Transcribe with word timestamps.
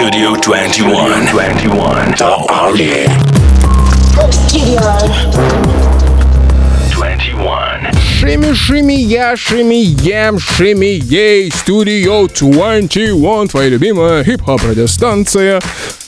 Studio 0.00 0.34
21. 0.34 1.26
21. 1.26 2.14
The 2.16 2.46
Army. 2.48 3.04
Studio. 4.32 4.80
21. 6.90 7.92
Шими, 8.18 8.54
шими, 8.54 8.94
я, 8.94 9.36
шими, 9.36 9.84
ем, 10.00 10.38
шими, 10.38 10.98
ей, 11.04 11.52
студио 11.54 12.28
21, 12.28 13.48
твоя 13.48 13.68
любимая 13.68 14.24
хип-хоп 14.24 14.62
радиостанция. 14.64 15.60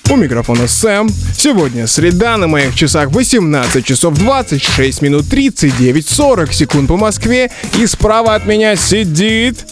У 0.09 0.17
микрофона 0.17 0.67
Сэм. 0.67 1.11
Сегодня 1.37 1.87
среда, 1.87 2.39
на 2.39 2.47
моих 2.47 2.75
часах 2.75 3.11
18 3.11 3.85
часов 3.85 4.15
26 4.15 5.03
минут 5.03 5.29
39 5.29 6.09
40 6.09 6.53
секунд 6.55 6.89
по 6.89 6.97
Москве. 6.97 7.51
И 7.79 7.87
справа 7.87 8.37
от 8.37 8.47
меня 8.47 8.75
сидит... 8.75 9.67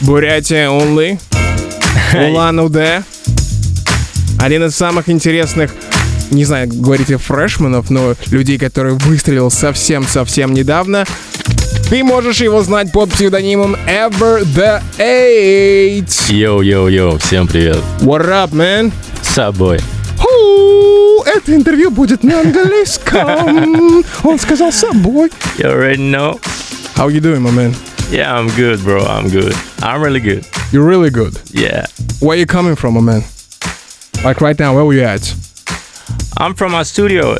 Бурятия 0.00 0.68
Only. 0.68 1.18
Улан 2.14 2.60
Удэ. 2.60 3.02
Один 4.40 4.64
из 4.64 4.76
самых 4.76 5.08
интересных 5.08 5.72
не 6.30 6.44
знаю, 6.44 6.68
говорите 6.68 7.16
freshman 7.16 7.70
ов, 7.70 7.90
но 7.90 8.14
людей, 8.30 8.58
который 8.58 8.92
выстрелил 8.92 9.50
совсем-совсем 9.50 10.52
недавно. 10.52 11.06
Ты 11.88 12.04
можешь 12.04 12.40
его 12.40 12.62
знать 12.62 12.92
под 12.92 13.10
псевдонимом 13.10 13.76
Everthe8. 13.86 16.30
Yo-yo-yo, 16.30 17.18
всем 17.18 17.46
привет. 17.46 17.78
What 18.00 18.28
up, 18.28 18.50
man? 18.50 18.92
'Sup, 19.22 19.28
boy. 19.28 19.80
Это 21.24 21.54
интервью 21.54 21.90
будет 21.90 22.22
на 22.24 22.40
английском. 22.40 24.04
Он 24.24 24.38
сказал 24.38 24.72
'sup, 24.72 24.76
boy. 24.76 25.30
You 25.58 25.66
already 25.66 25.96
know? 25.96 26.40
How 26.96 27.08
you 27.08 27.20
doing, 27.20 27.40
my 27.40 27.52
man? 27.52 27.74
Yeah, 28.10 28.34
I'm 28.34 28.48
good, 28.56 28.80
bro. 28.80 29.00
I'm 29.04 29.28
good. 29.28 29.52
I'm 29.82 30.02
really 30.02 30.20
good. 30.20 30.46
You're 30.72 30.86
really 30.86 31.10
good. 31.10 31.38
Yeah. 31.50 31.84
Where 32.20 32.36
you 32.38 32.46
coming 32.46 32.74
from, 32.76 32.94
my 32.94 33.00
man? 33.00 33.22
Like 34.24 34.40
right 34.40 34.58
now, 34.58 34.74
where 34.74 34.84
were 34.84 34.94
you 34.94 35.02
at? 35.02 35.34
I'm 36.38 36.54
from 36.54 36.72
my 36.72 36.84
studio. 36.84 37.36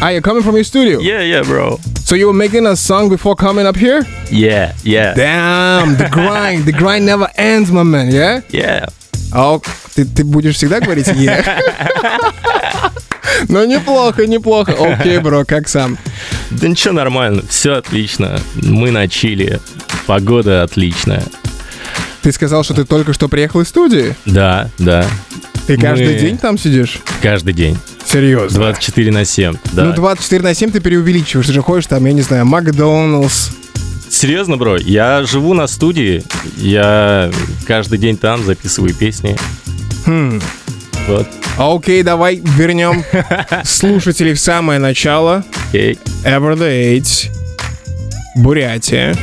Ah, 0.00 0.06
Are 0.06 0.12
you 0.12 0.20
coming 0.22 0.42
from 0.42 0.54
your 0.54 0.64
studio? 0.64 1.00
Yeah, 1.00 1.20
yeah, 1.22 1.42
bro. 1.42 1.78
So 2.04 2.14
you 2.14 2.26
were 2.26 2.32
making 2.32 2.66
a 2.66 2.76
song 2.76 3.08
before 3.08 3.34
coming 3.34 3.66
up 3.66 3.76
here? 3.76 4.04
Yeah, 4.30 4.74
yeah. 4.84 5.14
Damn, 5.14 5.96
the 5.96 6.08
grind, 6.12 6.64
the 6.66 6.72
grind 6.72 7.04
never 7.04 7.28
ends, 7.36 7.70
my 7.72 7.82
man. 7.82 8.10
Yeah. 8.12 8.40
Yeah. 8.50 8.86
Oh, 9.34 9.60
did 9.96 10.14
did 10.14 10.30
burde 10.30 10.44
jo 10.44 10.52
see 10.52 10.68
that? 10.68 10.86
være 10.86 10.94
det, 10.94 11.16
yeah. 11.16 12.90
Ну, 13.48 13.64
неплохо, 13.64 14.26
неплохо. 14.26 14.72
Окей, 14.78 15.18
бро, 15.18 15.44
как 15.44 15.68
сам? 15.68 15.98
Да 16.50 16.68
ничего, 16.68 16.94
нормально. 16.94 17.42
Все 17.48 17.74
отлично. 17.74 18.40
Мы 18.56 18.90
на 18.90 19.08
чили. 19.08 19.60
Погода 20.06 20.62
отличная. 20.62 21.24
Ты 22.22 22.32
сказал, 22.32 22.64
что 22.64 22.74
ты 22.74 22.84
только 22.84 23.12
что 23.12 23.28
приехал 23.28 23.60
из 23.60 23.68
студии? 23.68 24.14
Да, 24.24 24.70
да. 24.78 25.06
Ты 25.66 25.76
каждый 25.78 26.14
Мы- 26.14 26.18
день 26.20 26.38
там 26.38 26.58
сидишь? 26.58 26.98
Каждый 27.22 27.54
день. 27.54 27.76
Серьезно? 28.06 28.58
24 28.60 29.10
на 29.12 29.24
7. 29.24 29.56
Да. 29.72 29.84
Ну, 29.84 29.92
24 29.94 30.42
на 30.42 30.54
7 30.54 30.70
ты 30.70 30.80
преувеличиваешь. 30.80 31.46
Ты 31.46 31.52
же 31.52 31.62
ходишь 31.62 31.86
там, 31.86 32.04
я 32.04 32.12
не 32.12 32.22
знаю, 32.22 32.44
Макдоналдс. 32.46 33.50
Серьезно, 34.10 34.56
бро, 34.56 34.76
я 34.76 35.24
живу 35.24 35.54
на 35.54 35.66
студии. 35.66 36.22
Я 36.56 37.30
каждый 37.66 37.98
день 37.98 38.16
там 38.16 38.44
записываю 38.44 38.94
песни. 38.94 39.36
Хм. 40.06 40.40
Вот. 41.06 41.26
Окей, 41.58 42.02
давай 42.02 42.36
вернем 42.36 43.04
слушателей 43.64 44.34
в 44.34 44.40
самое 44.40 44.78
начало. 44.78 45.44
Окей. 45.68 45.98
Ever 46.24 46.56
the 46.56 46.96
Eight. 46.96 47.30
Бурятия. 48.36 49.14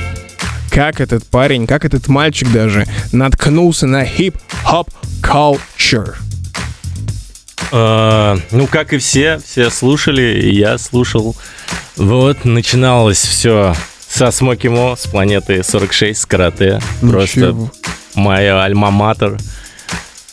Как 0.69 1.01
этот 1.01 1.25
парень, 1.25 1.67
как 1.67 1.83
этот 1.83 2.07
мальчик 2.07 2.49
даже 2.51 2.85
наткнулся 3.11 3.87
на 3.87 4.05
хип-хоп 4.05 4.89
culture. 5.21 6.15
А, 7.73 8.37
ну, 8.51 8.67
как 8.67 8.93
и 8.93 8.97
все, 8.97 9.39
все 9.43 9.69
слушали, 9.69 10.39
и 10.41 10.55
я 10.55 10.77
слушал. 10.77 11.35
Вот, 11.97 12.45
начиналось 12.45 13.21
все 13.21 13.75
со 14.07 14.31
Смоки 14.31 14.67
Мо, 14.67 14.95
с 14.97 15.07
планеты 15.07 15.63
46, 15.63 16.19
с 16.21 16.25
карате. 16.25 16.81
Просто 17.01 17.39
Ничего. 17.39 17.71
моя 18.15 18.63
альма-матер. 18.65 19.39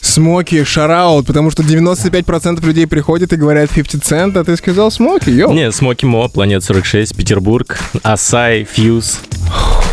Смоки, 0.00 0.64
shoutout, 0.64 1.26
потому 1.26 1.50
что 1.50 1.62
95% 1.62 2.64
людей 2.64 2.86
приходят 2.86 3.32
и 3.32 3.36
говорят 3.36 3.70
50 3.70 4.04
цент, 4.04 4.36
а 4.36 4.44
ты 4.44 4.56
сказал 4.56 4.90
Смоки, 4.90 5.30
yo. 5.30 5.52
Не, 5.52 5.72
Смоки 5.72 6.04
Мо, 6.06 6.28
планета 6.28 6.64
46, 6.66 7.16
Петербург, 7.16 7.78
Ассаи, 8.02 8.64
Fuze. 8.64 9.20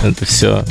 Это 0.03 0.25
все. 0.25 0.63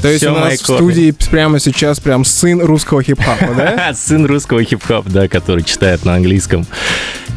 То 0.00 0.08
есть 0.08 0.24
всё 0.24 0.34
у 0.34 0.38
нас 0.38 0.60
в 0.60 0.66
корни. 0.66 0.78
студии 0.78 1.14
прямо 1.30 1.60
сейчас 1.60 2.00
прям 2.00 2.24
сын 2.24 2.60
русского 2.60 3.04
хип-хопа, 3.04 3.54
да? 3.56 3.94
Сын 3.94 4.26
русского 4.26 4.64
хип-хоп, 4.64 5.06
да, 5.08 5.28
который 5.28 5.62
читает 5.62 6.04
на 6.04 6.16
английском. 6.16 6.66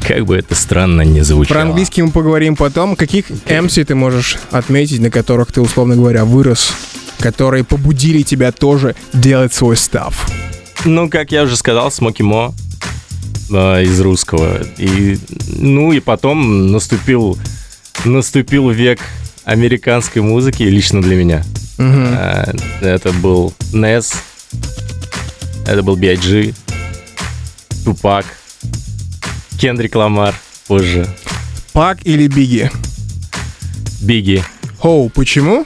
Как 0.07 0.25
бы 0.25 0.35
это 0.35 0.55
странно 0.55 1.03
не 1.03 1.21
звучало. 1.21 1.53
Про 1.53 1.61
английский 1.61 2.01
мы 2.01 2.09
поговорим 2.11 2.55
потом. 2.55 2.95
Каких 2.95 3.29
MC 3.29 3.85
ты 3.85 3.93
можешь 3.93 4.37
отметить, 4.49 4.99
на 4.99 5.11
которых 5.11 5.51
ты, 5.51 5.61
условно 5.61 5.95
говоря, 5.95 6.25
вырос, 6.25 6.73
которые 7.19 7.63
побудили 7.63 8.23
тебя 8.23 8.51
тоже 8.51 8.95
делать 9.13 9.53
свой 9.53 9.77
став? 9.77 10.25
Ну, 10.85 11.09
как 11.09 11.31
я 11.31 11.43
уже 11.43 11.57
сказал, 11.57 11.91
Смоки 11.91 12.21
Мо 12.21 12.53
э, 13.51 13.83
из 13.83 13.99
русского. 13.99 14.61
И, 14.77 15.17
ну 15.57 15.91
и 15.91 15.99
потом 15.99 16.71
наступил, 16.71 17.37
наступил 18.05 18.69
век 18.69 18.99
американской 19.45 20.21
музыки 20.21 20.63
лично 20.63 21.01
для 21.01 21.15
меня. 21.15 21.43
Э, 21.79 22.53
Это 22.81 23.11
был 23.13 23.53
Нес, 23.73 24.13
это 25.65 25.81
был 25.81 25.95
B.I.G., 25.95 26.53
Тупак, 27.83 28.25
Кендрик 29.59 29.95
Ламар 29.95 30.35
позже, 30.67 31.07
Пак 31.73 31.97
или 32.05 32.27
Биги? 32.27 32.71
Бигги. 34.01 34.43
Хоу, 34.79 35.09
почему? 35.09 35.65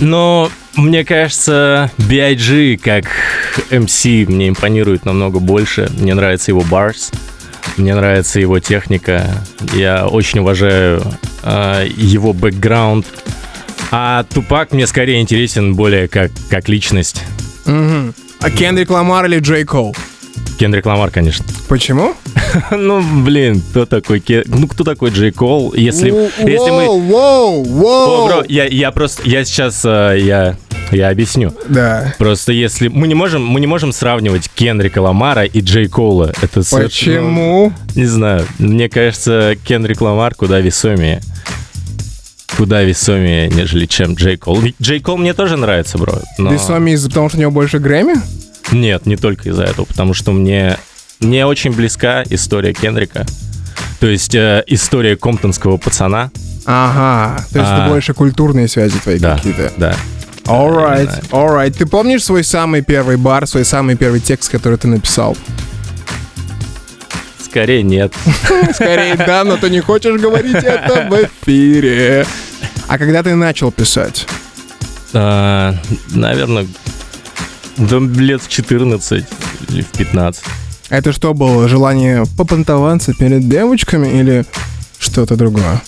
Но 0.00 0.50
мне 0.76 1.04
кажется, 1.04 1.90
B.I.G. 1.98 2.78
как 2.78 3.04
MC 3.70 4.26
мне 4.30 4.48
импонирует 4.48 5.04
намного 5.04 5.38
больше. 5.38 5.90
Мне 5.98 6.14
нравится 6.14 6.50
его 6.50 6.62
барс, 6.62 7.10
мне 7.76 7.94
нравится 7.94 8.40
его 8.40 8.58
техника. 8.60 9.26
Я 9.74 10.06
очень 10.06 10.40
уважаю 10.40 11.02
э, 11.42 11.88
его 11.96 12.32
бэкграунд. 12.32 13.06
А 13.90 14.24
Тупак 14.24 14.72
мне 14.72 14.86
скорее 14.86 15.20
интересен 15.20 15.74
более 15.74 16.08
как, 16.08 16.30
как 16.50 16.68
личность. 16.68 17.22
Мгм. 17.64 18.14
А 18.40 18.50
Кендрик 18.50 18.90
Ламар 18.90 19.26
или 19.26 19.38
Джей 19.38 19.64
Кол? 19.64 19.96
Кендрик 20.58 20.86
Ламар, 20.86 21.10
конечно. 21.10 21.44
Почему? 21.68 22.14
ну, 22.70 23.02
блин, 23.22 23.62
кто 23.70 23.86
такой 23.86 24.20
Ке- 24.20 24.44
Ну, 24.46 24.66
кто 24.68 24.84
такой 24.84 25.10
Джей 25.10 25.30
Кол? 25.32 25.72
Если, 25.74 26.08
если 26.08 26.70
мы... 26.70 26.86
Воу, 27.00 27.62
воу, 27.64 28.26
бро, 28.26 28.44
я, 28.48 28.64
я 28.66 28.90
просто... 28.90 29.22
Я 29.24 29.44
сейчас... 29.44 29.82
э, 29.84 30.18
я, 30.20 30.56
я 30.92 31.08
объясню. 31.10 31.52
Да. 31.68 32.14
Просто 32.18 32.52
если 32.52 32.88
мы 32.88 33.08
не 33.08 33.14
можем, 33.14 33.44
мы 33.46 33.60
не 33.60 33.66
можем 33.66 33.92
сравнивать 33.92 34.48
Кенрика 34.54 35.00
Ламара 35.00 35.44
и 35.44 35.60
Джей 35.60 35.88
Кола. 35.88 36.32
Это 36.42 36.62
Почему? 36.70 37.72
Не 37.94 38.06
знаю. 38.06 38.46
Мне 38.58 38.88
кажется, 38.88 39.56
Кенрик 39.66 40.00
Ламар 40.00 40.34
куда 40.34 40.60
весомее. 40.60 41.20
Куда 42.56 42.82
весомее, 42.82 43.48
нежели 43.48 43.84
чем 43.86 44.14
Джей 44.14 44.36
Кол. 44.38 44.60
Джей 44.80 45.00
Кол 45.00 45.18
мне 45.18 45.34
тоже 45.34 45.56
нравится, 45.56 45.98
бро. 45.98 46.20
но- 46.38 46.52
Весомее 46.52 46.94
из-за 46.94 47.08
потому, 47.08 47.28
что 47.28 47.38
у 47.38 47.40
него 47.42 47.50
больше 47.50 47.78
Грэмми? 47.78 48.14
Нет, 48.72 49.04
не 49.06 49.16
только 49.16 49.50
из-за 49.50 49.64
этого, 49.64 49.84
потому 49.84 50.14
что 50.14 50.32
мне 50.32 50.78
мне 51.20 51.46
очень 51.46 51.72
близка 51.72 52.22
история 52.30 52.72
Кенрика. 52.72 53.24
То 54.00 54.06
есть 54.06 54.34
э, 54.34 54.62
история 54.66 55.16
комптонского 55.16 55.76
пацана. 55.78 56.30
Ага, 56.66 57.42
то 57.52 57.58
есть 57.60 57.70
А. 57.70 57.82
это 57.84 57.88
больше 57.92 58.12
культурные 58.12 58.68
связи 58.68 58.98
твои 58.98 59.18
Да, 59.18 59.36
какие-то. 59.36 59.72
да. 59.76 59.96
Alright, 60.44 61.06
Да. 61.30 61.36
alright. 61.36 61.70
Ты 61.76 61.86
помнишь 61.86 62.24
свой 62.24 62.44
самый 62.44 62.82
первый 62.82 63.16
бар, 63.16 63.46
свой 63.46 63.64
самый 63.64 63.96
первый 63.96 64.20
текст, 64.20 64.50
который 64.50 64.76
ты 64.78 64.88
написал? 64.88 65.36
Скорее 67.42 67.82
нет. 67.82 68.12
Скорее 68.74 69.14
да, 69.16 69.44
но 69.44 69.56
ты 69.56 69.70
не 69.70 69.80
хочешь 69.80 70.20
говорить 70.20 70.56
это 70.56 71.08
в 71.10 71.24
эфире. 71.24 72.26
А 72.88 72.98
когда 72.98 73.22
ты 73.22 73.34
начал 73.34 73.72
писать? 73.72 74.26
А, 75.14 75.74
наверное, 76.10 76.66
лет 77.78 78.42
в 78.42 78.48
14 78.48 79.24
или 79.70 79.82
в 79.82 79.86
15. 79.86 80.44
Это 80.88 81.12
что 81.12 81.34
было? 81.34 81.68
Желание 81.68 82.24
попонтоваться 82.36 83.12
перед 83.12 83.48
девочками 83.48 84.08
или 84.08 84.44
что-то 84.98 85.36
другое? 85.36 85.82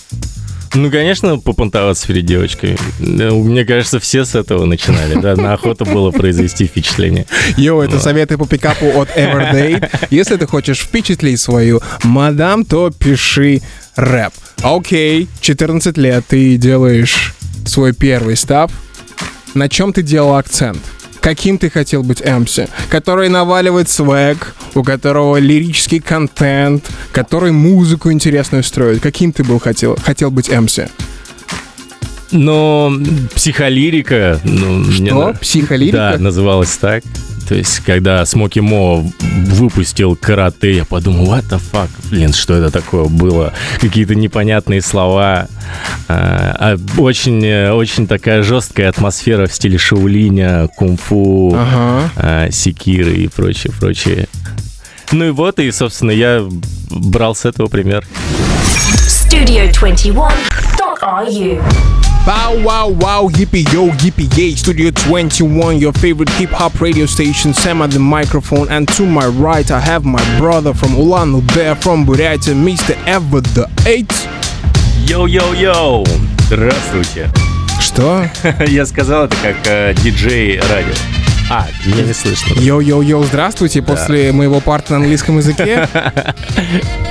Ну, 0.75 0.91
конечно, 0.91 1.39
попонтоваться 1.39 2.05
перед 2.05 2.25
девочкой. 2.25 2.77
Мне 2.99 3.65
кажется, 3.65 3.99
все 3.99 4.23
с 4.23 4.35
этого 4.35 4.65
начинали, 4.65 5.19
да, 5.19 5.35
на 5.35 5.53
охоту 5.53 5.83
было 5.85 6.11
произвести 6.11 6.67
впечатление. 6.67 7.25
Йоу, 7.57 7.81
это 7.81 7.99
советы 7.99 8.37
по 8.37 8.45
пикапу 8.45 8.85
от 8.85 9.09
Everday. 9.17 9.89
Если 10.11 10.35
ты 10.35 10.45
хочешь 10.45 10.81
впечатлить 10.81 11.39
свою 11.39 11.81
мадам, 12.03 12.65
то 12.65 12.91
пиши 12.91 13.61
рэп. 13.95 14.33
Окей, 14.61 15.27
14 15.41 15.97
лет, 15.97 16.25
ты 16.27 16.57
делаешь 16.57 17.33
свой 17.65 17.93
первый 17.93 18.35
став. 18.35 18.71
На 19.55 19.69
чем 19.69 19.91
ты 19.91 20.03
делал 20.03 20.35
акцент? 20.35 20.79
Каким 21.21 21.57
ты 21.57 21.69
хотел 21.69 22.03
быть 22.03 22.21
MC? 22.21 22.69
Который 22.89 23.29
наваливает 23.29 23.89
свэг, 23.89 24.53
у 24.75 24.83
которого 24.83 25.37
лирический 25.37 25.99
контент, 25.99 26.89
который 27.11 27.51
музыку 27.51 28.11
интересную 28.11 28.63
строит. 28.63 29.01
Каким 29.01 29.31
ты 29.31 29.43
был 29.43 29.59
хотел, 29.59 29.97
хотел 30.03 30.31
быть 30.31 30.49
MC? 30.49 30.89
Но 32.31 32.93
психолирика... 33.33 34.39
Ну, 34.43 34.75
мне 34.83 35.07
Что? 35.09 35.27
на- 35.27 35.33
Психолирика? 35.33 35.97
Да, 36.13 36.17
называлась 36.19 36.75
так. 36.77 37.03
То 37.49 37.55
есть, 37.55 37.79
когда 37.79 38.23
Смоки 38.27 38.59
Мо 38.59 39.03
выпустил 39.47 40.15
карате, 40.15 40.75
я 40.75 40.85
подумал, 40.85 41.33
what 41.33 41.49
the 41.49 41.59
fuck, 41.59 41.89
блин, 42.11 42.31
что 42.31 42.53
это 42.53 42.69
такое 42.69 43.05
было? 43.05 43.53
Какие-то 43.81 44.13
непонятные 44.13 44.83
слова. 44.83 45.47
А, 46.07 46.55
а 46.59 46.77
очень, 46.99 47.43
очень 47.71 48.05
такая 48.05 48.43
жесткая 48.43 48.89
атмосфера 48.89 49.47
в 49.47 49.53
стиле 49.53 49.79
шаулиня, 49.79 50.67
кунг-фу, 50.77 51.55
Ага. 51.57 52.11
а, 52.17 52.51
секиры 52.51 53.15
и 53.15 53.27
прочее, 53.27 53.73
прочее. 53.79 54.27
Ну 55.11 55.25
и 55.25 55.31
вот, 55.31 55.57
и, 55.57 55.71
собственно, 55.71 56.11
я 56.11 56.47
брал 56.91 57.33
с 57.33 57.45
этого 57.45 57.67
пример. 57.67 58.05
Studio21.ru. 59.07 61.63
Wow, 62.28 62.56
wow, 62.64 62.88
wow, 62.88 63.28
yippee 63.28 63.70
yo, 63.72 63.88
yippee 64.00 64.34
yay, 64.38 64.54
Studio 64.54 64.90
21, 64.90 65.78
your 65.78 65.92
favorite 65.92 66.30
hip 66.30 66.50
hop 66.50 66.80
radio 66.80 67.04
station. 67.06 67.52
Sam 67.52 67.82
at 67.82 67.90
the 67.90 67.98
microphone, 67.98 68.68
and 68.70 68.88
to 68.96 69.04
my 69.04 69.26
right, 69.26 69.70
I 69.70 69.78
have 69.78 70.04
my 70.06 70.22
brother 70.38 70.72
from 70.72 70.94
Ulan 70.96 71.34
Ude, 71.34 71.76
from 71.82 72.06
Buryatia, 72.06 72.54
Mr. 72.54 72.96
Ever 73.06 73.42
the 73.42 73.68
Eight. 73.86 74.12
Йоу-йоу-йоу! 75.06 76.06
Здравствуйте! 76.46 77.30
Что? 77.78 78.26
Я 78.66 78.86
сказал 78.86 79.26
это 79.26 79.36
как 79.42 79.56
э, 79.66 79.94
диджей 80.02 80.58
радио. 80.60 80.94
А, 81.50 81.66
меня 81.84 82.04
не 82.04 82.14
слышно. 82.14 82.54
Йоу-йоу-йоу, 82.54 83.24
здравствуйте, 83.24 83.82
после 83.82 84.32
моего 84.32 84.60
парта 84.60 84.92
на 84.92 85.00
английском 85.00 85.36
языке. 85.36 85.86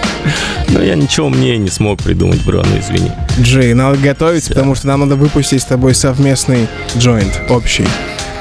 Но 0.69 0.83
я 0.83 0.95
ничего 0.95 1.27
умнее 1.27 1.59
не 1.59 1.69
смог 1.71 2.03
придумать, 2.03 2.45
бро, 2.45 2.63
ну 2.63 2.79
извини. 2.79 3.11
Джей, 3.41 3.75
надо 3.75 3.97
готовиться, 3.99 4.51
потому 4.51 4.75
что 4.75 4.87
нам 4.89 5.01
надо 5.01 5.17
выпустить 5.17 5.63
с 5.63 5.65
тобой 5.65 5.95
совместный 5.95 6.69
джойнт 6.97 7.41
общий. 7.49 7.87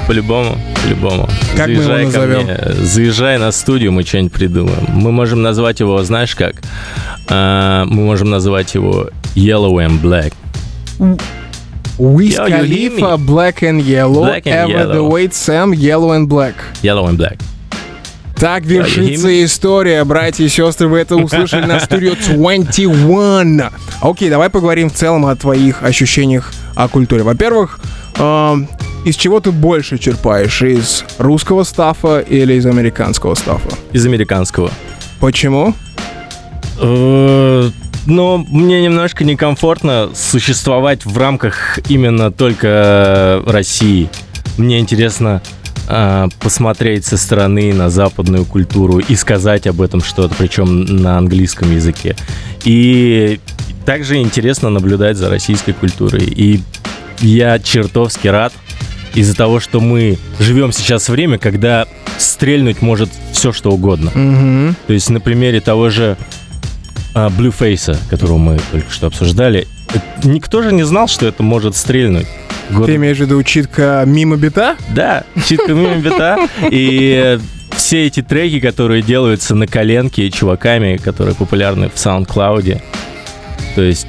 По-любому, 0.06 0.56
по-любому. 0.82 1.28
Как 1.56 1.68
мы 1.68 1.74
его 1.74 1.82
Заезжай 1.84 2.00
ко 2.00 2.18
назовем? 2.20 2.44
мне, 2.44 2.58
заезжай 2.82 3.38
на 3.38 3.52
студию, 3.52 3.92
мы 3.92 4.02
что-нибудь 4.04 4.32
придумаем. 4.32 4.86
Мы 4.88 5.12
можем 5.12 5.42
назвать 5.42 5.80
его, 5.80 6.02
знаешь 6.02 6.34
как? 6.34 6.54
А, 7.28 7.84
мы 7.84 8.04
можем 8.04 8.30
назвать 8.30 8.74
его 8.74 9.10
Yellow 9.34 9.74
and 9.86 10.00
Black. 10.00 10.32
Wiz 11.98 12.36
Yo, 12.36 12.48
Khalifa, 12.48 13.16
Black 13.18 13.62
and 13.62 13.82
Yellow, 13.82 14.22
Black 14.24 14.46
and 14.46 14.70
Ever 14.70 14.86
the 14.86 14.94
yellow. 14.94 15.08
Wait 15.10 15.34
Sam, 15.34 15.72
Yellow 15.74 16.12
and 16.12 16.28
Black. 16.28 16.54
Yellow 16.82 17.06
and 17.06 17.18
Black. 17.18 17.38
Так 18.40 18.64
вершится 18.64 19.44
история, 19.44 20.04
братья 20.04 20.44
и 20.44 20.48
сестры, 20.48 20.86
вы 20.86 20.98
это 20.98 21.16
услышали 21.16 21.66
на 21.66 21.80
студию 21.80 22.16
21. 22.28 23.64
Окей, 24.00 24.30
давай 24.30 24.48
поговорим 24.48 24.90
в 24.90 24.92
целом 24.92 25.26
о 25.26 25.34
твоих 25.34 25.82
ощущениях 25.82 26.52
о 26.76 26.86
культуре. 26.86 27.24
Во-первых, 27.24 27.80
эм, 28.16 28.68
из 29.04 29.16
чего 29.16 29.40
ты 29.40 29.50
больше 29.50 29.98
черпаешь? 29.98 30.62
Из 30.62 31.04
русского 31.18 31.64
стафа 31.64 32.20
или 32.20 32.54
из 32.54 32.66
американского 32.66 33.34
стафа? 33.34 33.70
Из 33.92 34.06
американского. 34.06 34.70
Почему? 35.18 35.74
Э, 36.80 37.70
Но 38.06 38.38
мне 38.38 38.82
немножко 38.82 39.24
некомфортно 39.24 40.10
существовать 40.14 41.04
в 41.04 41.18
рамках 41.18 41.80
именно 41.88 42.30
только 42.30 43.42
России. 43.46 44.08
Мне 44.56 44.78
интересно 44.78 45.42
а, 45.90 46.28
посмотреть 46.40 47.06
со 47.06 47.16
стороны 47.16 47.72
на 47.72 47.88
западную 47.88 48.44
культуру 48.44 48.98
и 48.98 49.14
сказать 49.16 49.66
об 49.66 49.80
этом 49.80 50.02
что-то, 50.02 50.34
причем 50.36 50.84
на 50.84 51.16
английском 51.16 51.74
языке. 51.74 52.14
И 52.64 53.40
также 53.86 54.16
интересно 54.18 54.68
наблюдать 54.68 55.16
за 55.16 55.30
российской 55.30 55.72
культурой. 55.72 56.24
И 56.24 56.60
я 57.20 57.58
чертовски 57.58 58.28
рад 58.28 58.52
из-за 59.14 59.34
того, 59.34 59.60
что 59.60 59.80
мы 59.80 60.18
живем 60.38 60.72
сейчас 60.72 61.08
время, 61.08 61.38
когда 61.38 61.86
стрельнуть 62.18 62.82
может 62.82 63.08
все 63.32 63.50
что 63.52 63.70
угодно. 63.70 64.10
Мгм. 64.14 64.76
То 64.86 64.92
есть 64.92 65.08
на 65.08 65.20
примере 65.20 65.60
того 65.62 65.88
же 65.88 66.18
а, 67.14 67.30
Blueface, 67.30 67.96
которого 68.10 68.36
мы 68.36 68.60
только 68.70 68.90
что 68.90 69.06
обсуждали, 69.06 69.66
никто 70.24 70.62
же 70.62 70.72
не 70.72 70.82
знал, 70.84 71.08
что 71.08 71.26
это 71.26 71.42
может 71.42 71.76
стрельнуть. 71.76 72.26
Год- 72.70 72.86
Ты 72.86 72.96
имеешь 72.96 73.16
в 73.16 73.20
виду 73.20 73.42
читка 73.42 74.02
мимо 74.06 74.36
бита? 74.36 74.76
Да, 74.90 75.24
читка 75.46 75.72
мимо 75.72 75.96
бита. 75.96 76.38
И 76.70 77.22
э, 77.24 77.38
все 77.74 78.06
эти 78.06 78.22
треки, 78.22 78.60
которые 78.60 79.02
делаются 79.02 79.54
на 79.54 79.66
коленке 79.66 80.30
чуваками, 80.30 80.96
которые 80.98 81.34
популярны 81.34 81.88
в 81.88 81.94
SoundCloud. 81.94 82.80
То 83.74 83.82
есть 83.82 84.06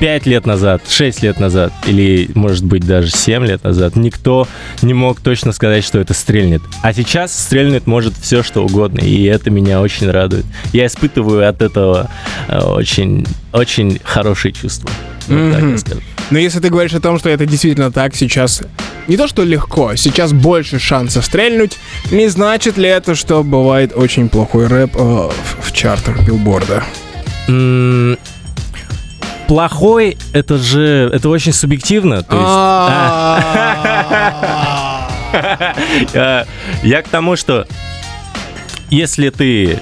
5 0.00 0.26
лет 0.26 0.46
назад, 0.46 0.82
6 0.88 1.22
лет 1.22 1.40
назад, 1.40 1.72
или, 1.86 2.28
может 2.34 2.64
быть, 2.64 2.86
даже 2.86 3.10
7 3.10 3.46
лет 3.46 3.64
назад, 3.64 3.96
никто 3.96 4.46
не 4.82 4.94
мог 4.94 5.20
точно 5.20 5.52
сказать, 5.52 5.84
что 5.84 5.98
это 5.98 6.14
стрельнет. 6.14 6.62
А 6.82 6.92
сейчас 6.92 7.36
стрельнет 7.36 7.86
может 7.86 8.14
все, 8.20 8.42
что 8.42 8.64
угодно, 8.64 9.00
и 9.00 9.24
это 9.24 9.50
меня 9.50 9.80
очень 9.80 10.10
радует. 10.10 10.44
Я 10.72 10.86
испытываю 10.86 11.48
от 11.48 11.62
этого 11.62 12.10
э, 12.48 12.58
очень, 12.58 13.26
очень 13.52 13.98
хорошие 14.04 14.52
чувства. 14.52 14.90
Вот 15.28 15.52
так 15.52 15.62
я 15.62 15.78
скажу. 15.78 16.00
Но 16.30 16.38
если 16.38 16.60
ты 16.60 16.70
говоришь 16.70 16.94
о 16.94 17.00
том, 17.00 17.18
что 17.18 17.28
это 17.28 17.46
действительно 17.46 17.92
так 17.92 18.14
сейчас, 18.14 18.62
не 19.06 19.16
то 19.16 19.28
что 19.28 19.44
легко, 19.44 19.94
сейчас 19.96 20.32
больше 20.32 20.78
шансов 20.78 21.24
стрельнуть, 21.24 21.78
не 22.10 22.28
значит 22.28 22.76
ли 22.76 22.88
это, 22.88 23.14
что 23.14 23.42
бывает 23.42 23.92
очень 23.94 24.28
плохой 24.28 24.66
рэп 24.66 24.90
э, 24.94 25.28
в, 25.60 25.72
чартах 25.72 26.26
билборда? 26.26 26.82
М, 27.48 28.18
Плохой, 29.46 30.16
это 30.32 30.58
же, 30.58 31.10
это 31.12 31.28
очень 31.28 31.52
субъективно. 31.52 32.22
То 32.22 32.36
есть, 32.36 32.48
А. 32.48 33.76
Э, 36.12 36.44
Я 36.82 37.02
к 37.02 37.08
тому, 37.08 37.36
что 37.36 37.66
если 38.90 39.30
ты 39.30 39.78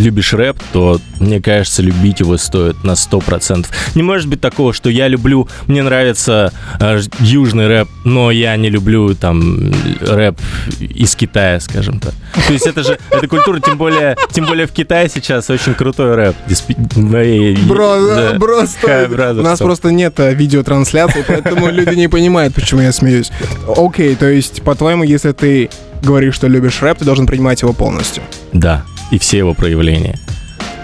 любишь 0.00 0.32
рэп, 0.32 0.56
то, 0.72 1.00
мне 1.18 1.40
кажется, 1.40 1.82
любить 1.82 2.20
его 2.20 2.36
стоит 2.36 2.82
на 2.84 2.92
100%. 2.92 3.66
Не 3.94 4.02
может 4.02 4.28
быть 4.28 4.40
такого, 4.40 4.72
что 4.72 4.90
я 4.90 5.08
люблю, 5.08 5.48
мне 5.66 5.82
нравится 5.82 6.52
э, 6.80 7.00
южный 7.20 7.68
рэп, 7.68 7.88
но 8.04 8.30
я 8.30 8.56
не 8.56 8.70
люблю 8.70 9.14
там 9.14 9.72
рэп 10.00 10.38
из 10.80 11.14
Китая, 11.14 11.60
скажем 11.60 12.00
так. 12.00 12.14
То 12.46 12.52
есть 12.52 12.66
это 12.66 12.82
же, 12.82 12.98
эта 13.10 13.28
культура, 13.28 13.60
тем 13.60 13.76
более, 13.78 14.16
тем 14.32 14.46
более 14.46 14.66
в 14.66 14.72
Китае 14.72 15.08
сейчас 15.08 15.50
очень 15.50 15.74
крутой 15.74 16.14
рэп. 16.14 16.36
Диспи- 16.48 16.76
э, 16.96 17.56
Бро, 17.66 18.00
да. 18.06 18.32
бро, 18.38 18.66
стой. 18.66 19.06
У 19.06 19.42
нас 19.42 19.58
просто 19.58 19.90
нет 19.90 20.18
э, 20.18 20.34
видеотрансляции, 20.34 21.24
поэтому 21.26 21.70
люди 21.70 21.94
не 21.94 22.08
понимают, 22.08 22.54
почему 22.54 22.80
я 22.80 22.92
смеюсь. 22.92 23.30
Окей, 23.76 24.14
то 24.16 24.26
есть, 24.26 24.62
по-твоему, 24.62 25.04
если 25.04 25.32
ты 25.32 25.70
говоришь, 26.02 26.34
что 26.34 26.48
любишь 26.48 26.80
рэп, 26.80 26.98
ты 26.98 27.04
должен 27.04 27.26
принимать 27.26 27.60
его 27.62 27.72
полностью. 27.72 28.22
Да, 28.52 28.84
и 29.10 29.18
все 29.18 29.38
его 29.38 29.54
проявления. 29.54 30.18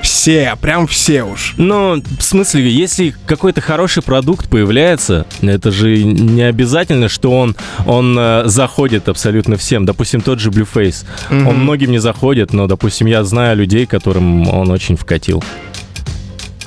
Все, 0.03 0.55
прям 0.61 0.87
все 0.87 1.25
уж. 1.25 1.55
Ну, 1.57 2.01
в 2.19 2.23
смысле, 2.23 2.71
если 2.71 3.13
какой-то 3.27 3.61
хороший 3.61 4.05
продукт 4.05 4.49
появляется, 4.49 5.27
это 5.43 5.73
же 5.73 6.01
не 6.05 6.43
обязательно, 6.43 7.09
что 7.09 7.33
он, 7.33 7.57
он 7.87 8.17
э, 8.17 8.43
заходит 8.47 9.09
абсолютно 9.09 9.57
всем. 9.57 9.85
Допустим, 9.85 10.21
тот 10.21 10.39
же 10.39 10.51
Blueface. 10.51 11.05
Он 11.31 11.59
многим 11.59 11.91
не 11.91 11.99
заходит, 11.99 12.53
но, 12.53 12.69
допустим, 12.69 13.09
я 13.09 13.25
знаю 13.25 13.57
людей, 13.57 13.87
которым 13.87 14.49
он 14.49 14.71
очень 14.71 14.97
вкатил. 14.97 15.43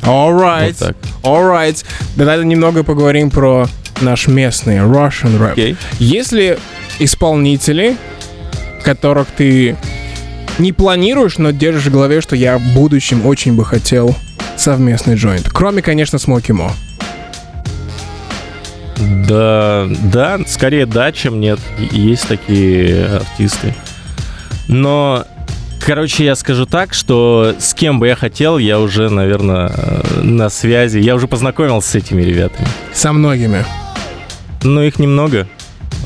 Alright, 0.01 0.67
Вот 0.67 0.77
так. 0.77 0.97
alright. 1.23 1.85
Давай 2.15 2.43
немного 2.43 2.83
поговорим 2.83 3.29
про 3.29 3.67
наш 4.01 4.27
местный 4.27 4.77
Russian 4.77 5.37
рэп. 5.37 5.51
Окей. 5.53 5.75
Если 5.99 6.57
исполнители, 6.99 7.95
которых 8.83 9.27
ты 9.35 9.75
не 10.57 10.73
планируешь, 10.73 11.37
но 11.37 11.51
держишь 11.51 11.85
в 11.85 11.91
голове, 11.91 12.21
что 12.21 12.35
я 12.35 12.57
в 12.57 12.73
будущем 12.73 13.25
очень 13.25 13.53
бы 13.53 13.63
хотел 13.63 14.15
совместный 14.57 15.15
джойнт. 15.15 15.49
Кроме, 15.49 15.81
конечно, 15.81 16.19
Смоки 16.19 16.51
Мо. 16.51 16.71
Да, 19.27 19.87
да, 20.03 20.39
скорее 20.47 20.85
да, 20.85 21.11
чем 21.11 21.39
нет. 21.39 21.59
Есть 21.91 22.27
такие 22.27 23.05
артисты. 23.05 23.73
Но, 24.67 25.25
короче, 25.79 26.25
я 26.25 26.35
скажу 26.35 26.65
так, 26.65 26.93
что 26.93 27.55
с 27.59 27.73
кем 27.73 27.99
бы 27.99 28.07
я 28.07 28.15
хотел, 28.15 28.57
я 28.57 28.79
уже, 28.79 29.09
наверное, 29.09 29.71
на 30.21 30.49
связи. 30.49 30.97
Я 30.99 31.15
уже 31.15 31.27
познакомился 31.27 31.91
с 31.91 31.95
этими 31.95 32.21
ребятами. 32.21 32.67
Со 32.93 33.13
многими. 33.13 33.65
Но 34.63 34.83
их 34.83 34.99
немного, 34.99 35.47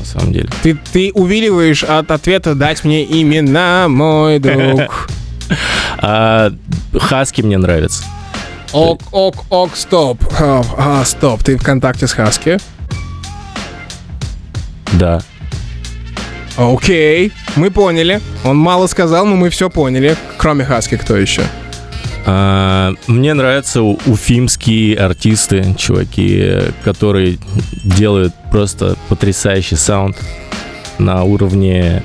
на 0.04 0.20
самом 0.20 0.32
деле. 0.32 0.48
Ты, 0.62 0.78
ты 0.92 1.10
увиливаешь 1.14 1.82
от 1.82 2.10
ответа 2.10 2.54
«дать 2.54 2.84
мне 2.84 3.04
имена, 3.04 3.88
мой 3.88 4.38
друг». 4.38 5.08
А 5.98 6.50
Хаски 6.94 7.42
мне 7.42 7.58
нравится. 7.58 8.02
Ок, 8.72 9.02
ок, 9.12 9.44
ок, 9.50 9.76
стоп. 9.76 10.24
А, 10.40 10.62
а, 10.76 11.04
стоп, 11.04 11.42
ты 11.42 11.56
в 11.56 11.62
контакте 11.62 12.06
с 12.06 12.12
Хаски? 12.12 12.58
Да. 14.94 15.20
Окей, 16.56 17.32
мы 17.56 17.70
поняли. 17.70 18.20
Он 18.42 18.56
мало 18.56 18.86
сказал, 18.86 19.26
но 19.26 19.36
мы 19.36 19.50
все 19.50 19.68
поняли. 19.68 20.16
Кроме 20.38 20.64
Хаски, 20.64 20.96
кто 20.96 21.16
еще? 21.16 21.42
А, 22.26 22.94
мне 23.06 23.34
нравятся 23.34 23.82
уфимские 23.82 24.96
артисты, 24.96 25.74
чуваки, 25.76 26.60
которые 26.82 27.38
делают 27.84 28.32
просто 28.50 28.96
потрясающий 29.08 29.76
саунд 29.76 30.16
на 30.98 31.24
уровне... 31.24 32.02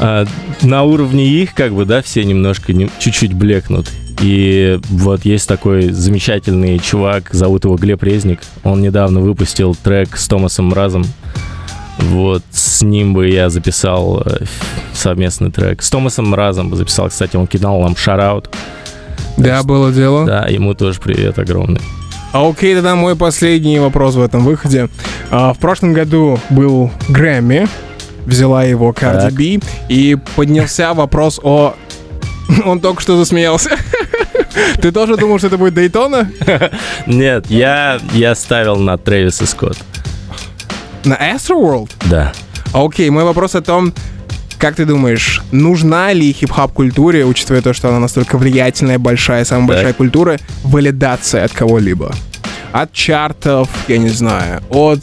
а, 0.00 0.26
на 0.62 0.82
уровне 0.82 1.26
их, 1.26 1.54
как 1.54 1.72
бы, 1.72 1.84
да, 1.84 2.02
все 2.02 2.24
немножко, 2.24 2.72
не- 2.72 2.90
чуть-чуть 2.98 3.32
блекнут. 3.32 3.88
И 4.20 4.80
вот 4.88 5.24
есть 5.24 5.46
такой 5.46 5.90
замечательный 5.90 6.80
чувак, 6.80 7.28
зовут 7.32 7.64
его 7.64 7.76
Глеб 7.76 8.02
Резник. 8.02 8.40
Он 8.64 8.82
недавно 8.82 9.20
выпустил 9.20 9.76
трек 9.76 10.16
с 10.16 10.26
Томасом 10.26 10.66
Мразом. 10.66 11.04
Вот, 11.98 12.42
с 12.50 12.82
ним 12.82 13.14
бы 13.14 13.28
я 13.28 13.50
записал 13.50 14.22
э, 14.24 14.44
совместный 14.92 15.50
трек. 15.52 15.82
С 15.82 15.90
Томасом 15.90 16.30
Мразом 16.30 16.68
бы 16.68 16.76
записал, 16.76 17.08
кстати, 17.08 17.36
он 17.36 17.46
кидал 17.46 17.80
нам 17.80 17.96
шараут. 17.96 18.50
Да, 19.38 19.62
было 19.62 19.92
дело. 19.92 20.26
Да, 20.26 20.46
ему 20.48 20.74
тоже 20.74 21.00
привет 21.00 21.38
огромный. 21.38 21.80
А 22.32 22.46
окей, 22.46 22.74
тогда 22.74 22.94
мой 22.94 23.16
последний 23.16 23.78
вопрос 23.78 24.14
в 24.16 24.20
этом 24.20 24.44
выходе. 24.44 24.88
А, 25.30 25.54
в 25.54 25.58
прошлом 25.58 25.94
году 25.94 26.38
был 26.50 26.90
Грэмми, 27.08 27.66
взяла 28.26 28.64
его 28.64 28.90
Cardi 28.90 29.20
Так. 29.20 29.32
B, 29.32 29.60
и 29.88 30.16
поднялся 30.36 30.92
вопрос 30.92 31.40
о... 31.42 31.74
Он 32.66 32.80
только 32.80 33.00
что 33.00 33.16
засмеялся. 33.16 33.70
Ты 34.82 34.92
тоже 34.92 35.16
думал, 35.16 35.38
что 35.38 35.46
это 35.46 35.56
будет 35.56 35.74
Дейтона? 35.74 36.30
Нет, 37.06 37.46
я, 37.48 37.98
я 38.12 38.34
ставил 38.34 38.76
на 38.76 38.98
Трэвиса 38.98 39.46
Скотт. 39.46 39.78
На 41.04 41.14
Astroworld? 41.14 41.90
Да. 42.10 42.32
А 42.74 42.84
окей, 42.84 43.08
мой 43.08 43.24
вопрос 43.24 43.54
о 43.54 43.62
том, 43.62 43.94
как 44.58 44.74
ты 44.76 44.84
думаешь, 44.84 45.42
нужна 45.52 46.12
ли 46.12 46.32
хип-хоп 46.32 46.72
культуре, 46.72 47.24
учитывая 47.24 47.62
то, 47.62 47.72
что 47.72 47.88
она 47.88 48.00
настолько 48.00 48.36
влиятельная, 48.38 48.98
большая, 48.98 49.44
самая 49.44 49.68
Так. 49.68 49.76
большая 49.76 49.92
культура, 49.92 50.38
валидация 50.64 51.44
от 51.44 51.52
кого-либо? 51.52 52.12
От 52.72 52.92
чартов, 52.92 53.68
я 53.88 53.98
не 53.98 54.10
знаю, 54.10 54.62
от 54.68 55.00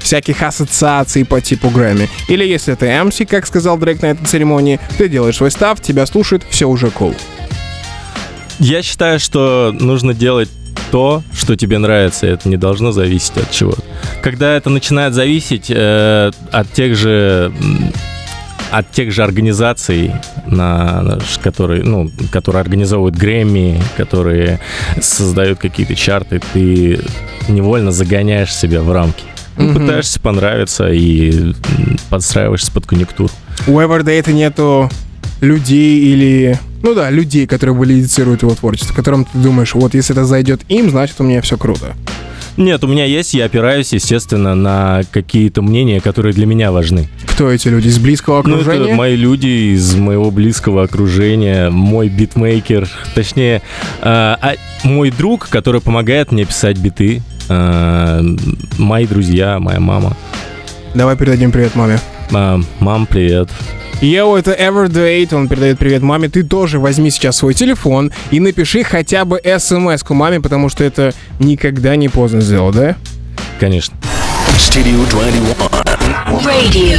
всяких 0.00 0.42
ассоциаций 0.42 1.24
по 1.24 1.40
типу 1.40 1.68
Грэмми. 1.68 2.08
Или 2.28 2.44
если 2.44 2.74
ты 2.74 2.86
MC, 2.86 3.26
как 3.26 3.46
сказал 3.46 3.76
Дрейк 3.76 4.02
на 4.02 4.06
этой 4.06 4.24
церемонии, 4.24 4.80
ты 4.98 5.08
делаешь 5.08 5.36
свой 5.36 5.50
став, 5.50 5.80
тебя 5.80 6.06
слушают, 6.06 6.44
все 6.48 6.66
уже 6.68 6.86
cool. 6.88 7.14
Я 8.58 8.82
считаю, 8.82 9.18
что 9.20 9.74
нужно 9.78 10.14
делать 10.14 10.48
то, 10.90 11.22
что 11.36 11.56
тебе 11.56 11.78
нравится. 11.78 12.26
Это 12.26 12.48
не 12.48 12.56
должно 12.56 12.92
зависеть 12.92 13.36
от 13.36 13.50
чего. 13.50 13.74
Когда 14.22 14.56
это 14.56 14.70
начинает 14.70 15.12
зависеть 15.14 15.66
э, 15.68 16.30
от 16.52 16.72
тех 16.72 16.96
же 16.96 17.52
от 18.70 18.90
тех 18.90 19.12
же 19.12 19.22
организаций, 19.22 20.12
на, 20.46 21.18
которые, 21.42 21.82
ну, 21.82 22.10
которые 22.30 22.60
организовывают 22.60 23.16
Грэмми, 23.16 23.80
которые 23.96 24.60
создают 25.00 25.58
какие-то 25.58 25.94
чарты, 25.94 26.40
ты 26.52 27.00
невольно 27.48 27.92
загоняешь 27.92 28.54
себя 28.54 28.82
в 28.82 28.92
рамки. 28.92 29.24
Ну, 29.56 29.70
Мгм. 29.70 29.80
Пытаешься 29.80 30.20
понравиться 30.20 30.88
и 30.92 31.54
подстраиваешься 32.10 32.70
под 32.72 32.86
конъюнктуру. 32.86 33.30
У 33.66 33.80
Everday 33.80 34.30
нету 34.32 34.90
людей 35.40 35.98
или... 36.00 36.58
Ну 36.82 36.94
да, 36.94 37.10
людей, 37.10 37.46
которые 37.46 37.74
валидицируют 37.74 38.42
его 38.42 38.54
творчество, 38.54 38.94
которым 38.94 39.24
ты 39.24 39.38
думаешь, 39.38 39.74
вот 39.74 39.94
если 39.94 40.14
это 40.14 40.24
зайдет 40.24 40.60
им, 40.68 40.90
значит 40.90 41.16
у 41.20 41.24
меня 41.24 41.40
все 41.40 41.56
круто. 41.56 41.96
Нет, 42.56 42.82
у 42.84 42.86
меня 42.86 43.04
есть, 43.04 43.34
я 43.34 43.44
опираюсь, 43.44 43.92
естественно, 43.92 44.54
на 44.54 45.02
какие-то 45.10 45.60
мнения, 45.60 46.00
которые 46.00 46.32
для 46.32 46.46
меня 46.46 46.72
важны. 46.72 47.08
Кто 47.26 47.50
эти 47.50 47.68
люди 47.68 47.88
из 47.88 47.98
близкого 47.98 48.42
Ну, 48.46 48.54
окружения? 48.60 48.86
это 48.86 48.94
мои 48.94 49.14
люди 49.14 49.74
из 49.74 49.94
моего 49.94 50.30
близкого 50.30 50.82
окружения, 50.84 51.68
мой 51.68 52.08
битмейкер, 52.08 52.88
точнее, 53.14 53.60
а, 54.00 54.38
а, 54.40 54.54
мой 54.84 55.10
друг, 55.10 55.48
который 55.48 55.80
помогает 55.82 56.32
мне 56.32 56.46
писать 56.46 56.78
биты, 56.78 57.20
а, 57.48 58.22
мои 58.78 59.06
друзья, 59.06 59.58
моя 59.58 59.80
мама. 59.80 60.16
Давай 60.94 61.14
передадим 61.16 61.52
привет 61.52 61.74
маме. 61.74 61.98
А, 62.32 62.58
мам, 62.80 63.04
привет. 63.06 63.50
Йоу, 64.02 64.36
это 64.36 64.52
Everdate, 64.52 65.34
он 65.34 65.48
передает 65.48 65.78
привет 65.78 66.02
маме. 66.02 66.28
Ты 66.28 66.42
тоже 66.42 66.78
возьми 66.78 67.10
сейчас 67.10 67.38
свой 67.38 67.54
телефон 67.54 68.12
и 68.30 68.40
напиши 68.40 68.84
хотя 68.84 69.24
бы 69.24 69.40
смс-ку 69.58 70.12
маме, 70.12 70.40
потому 70.40 70.68
что 70.68 70.84
это 70.84 71.14
никогда 71.38 71.96
не 71.96 72.10
поздно 72.10 72.42
сделать, 72.42 72.76
да? 72.76 72.96
Конечно. 73.58 73.96
Studio 74.58 75.08
21. 75.10 75.42
Radio. 76.44 76.98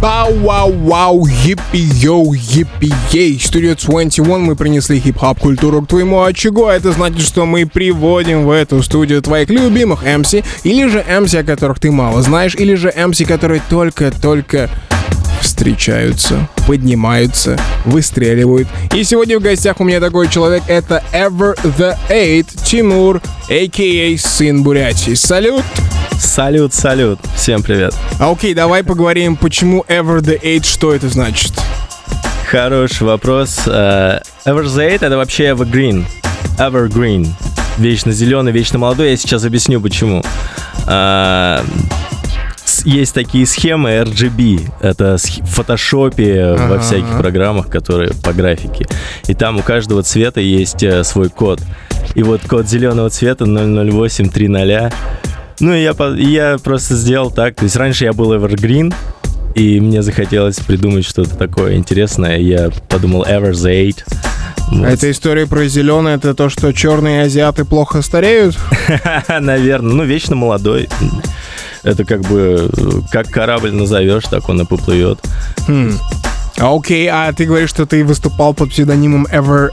Вау-вау-вау, 0.00 1.26
епи-йоу, 1.26 2.32
епи-ей. 2.34 3.36
Studio 3.38 3.76
21 3.80 4.40
мы 4.40 4.56
принесли 4.56 5.00
хип-хоп 5.00 5.40
культуру 5.40 5.82
к 5.82 5.88
твоему 5.88 6.22
очагу. 6.22 6.66
а 6.66 6.74
Это 6.74 6.92
значит, 6.92 7.22
что 7.22 7.46
мы 7.46 7.66
приводим 7.66 8.44
в 8.44 8.50
эту 8.50 8.82
студию 8.82 9.22
твоих 9.22 9.48
любимых 9.50 10.04
MC, 10.04 10.44
или 10.62 10.88
же 10.88 11.00
MC, 11.00 11.40
о 11.40 11.44
которых 11.44 11.80
ты 11.80 11.90
мало 11.90 12.22
знаешь, 12.22 12.54
или 12.54 12.74
же 12.74 12.90
MC, 12.90 13.26
которые 13.26 13.60
только-только 13.68 14.70
встречаются, 15.42 16.48
поднимаются, 16.66 17.58
выстреливают. 17.84 18.68
И 18.94 19.04
сегодня 19.04 19.38
в 19.38 19.42
гостях 19.42 19.80
у 19.80 19.84
меня 19.84 20.00
такой 20.00 20.28
человек, 20.28 20.62
это 20.68 21.02
Ever 21.12 21.54
the 21.78 21.96
Eight, 22.08 22.46
Тимур, 22.64 23.20
а.к.а. 23.48 24.18
сын 24.18 24.62
Бурятии. 24.62 25.14
Салют! 25.14 25.64
Салют, 26.18 26.72
салют. 26.72 27.18
Всем 27.36 27.62
привет. 27.62 27.94
А 28.20 28.30
окей, 28.30 28.54
давай 28.54 28.84
поговорим, 28.84 29.36
почему 29.36 29.84
Ever 29.88 30.20
the 30.20 30.40
Eight, 30.40 30.64
что 30.64 30.94
это 30.94 31.08
значит? 31.08 31.52
Хороший 32.48 33.04
вопрос. 33.06 33.60
Э, 33.66 34.20
Everzate— 34.44 34.98
это 35.04 35.16
вообще 35.16 35.44
evergreen. 35.50 36.04
Evergreen. 36.58 37.28
Вечно 37.78 38.12
зеленый, 38.12 38.52
вечно 38.52 38.78
молодой. 38.78 39.10
Я 39.10 39.16
сейчас 39.16 39.44
объясню, 39.44 39.80
почему. 39.80 40.22
С- 40.86 41.62
Есть 42.84 43.14
такие 43.14 43.46
схемы 43.46 43.90
RGB. 43.90 44.70
Это 44.80 45.16
в 45.16 45.46
фотошопе, 45.46 46.42
Ага, 46.42 46.74
во 46.74 46.78
всяких 46.80 47.16
программах, 47.18 47.68
которые 47.68 48.12
по 48.22 48.32
графике. 48.32 48.86
И 49.26 49.34
там 49.34 49.58
у 49.58 49.62
каждого 49.62 50.02
цвета 50.02 50.40
есть 50.40 50.82
э, 50.82 51.04
свой 51.04 51.28
код. 51.28 51.60
И 52.14 52.22
вот 52.22 52.40
код 52.42 52.68
зеленого 52.68 53.10
цвета 53.10 53.44
00830. 53.44 54.92
Ну, 55.60 55.74
и 55.74 55.82
я, 55.82 55.94
я 56.16 56.58
просто 56.58 56.94
сделал 56.96 57.30
так. 57.30 57.54
То 57.54 57.64
есть 57.64 57.76
раньше 57.76 58.04
я 58.04 58.12
был 58.12 58.34
Evergreen, 58.34 58.92
и 59.54 59.80
мне 59.80 60.02
захотелось 60.02 60.56
придумать 60.56 61.04
что-то 61.04 61.36
такое 61.36 61.76
интересное. 61.76 62.38
Я 62.38 62.70
подумал 62.88 63.24
Everzate. 63.24 64.02
Вот. 64.70 64.86
А 64.86 64.90
эта 64.90 65.10
история 65.10 65.46
про 65.46 65.66
зеленое, 65.66 66.16
это 66.16 66.34
то, 66.34 66.48
что 66.48 66.72
черные 66.72 67.22
азиаты 67.24 67.64
плохо 67.64 68.02
стареют? 68.02 68.58
Наверное. 69.28 69.92
Ну, 69.94 70.04
вечно 70.04 70.34
молодой. 70.34 70.88
Это 71.82 72.04
как 72.04 72.20
бы, 72.22 72.70
как 73.10 73.28
корабль 73.28 73.72
назовешь, 73.72 74.24
так 74.30 74.48
он 74.48 74.60
и 74.60 74.64
поплывет. 74.64 75.18
Хм. 75.66 75.92
А 76.58 76.74
окей, 76.76 77.08
а 77.10 77.32
ты 77.32 77.44
говоришь, 77.46 77.70
что 77.70 77.86
ты 77.86 78.04
выступал 78.04 78.54
под 78.54 78.70
псевдонимом 78.70 79.26
Ever 79.32 79.70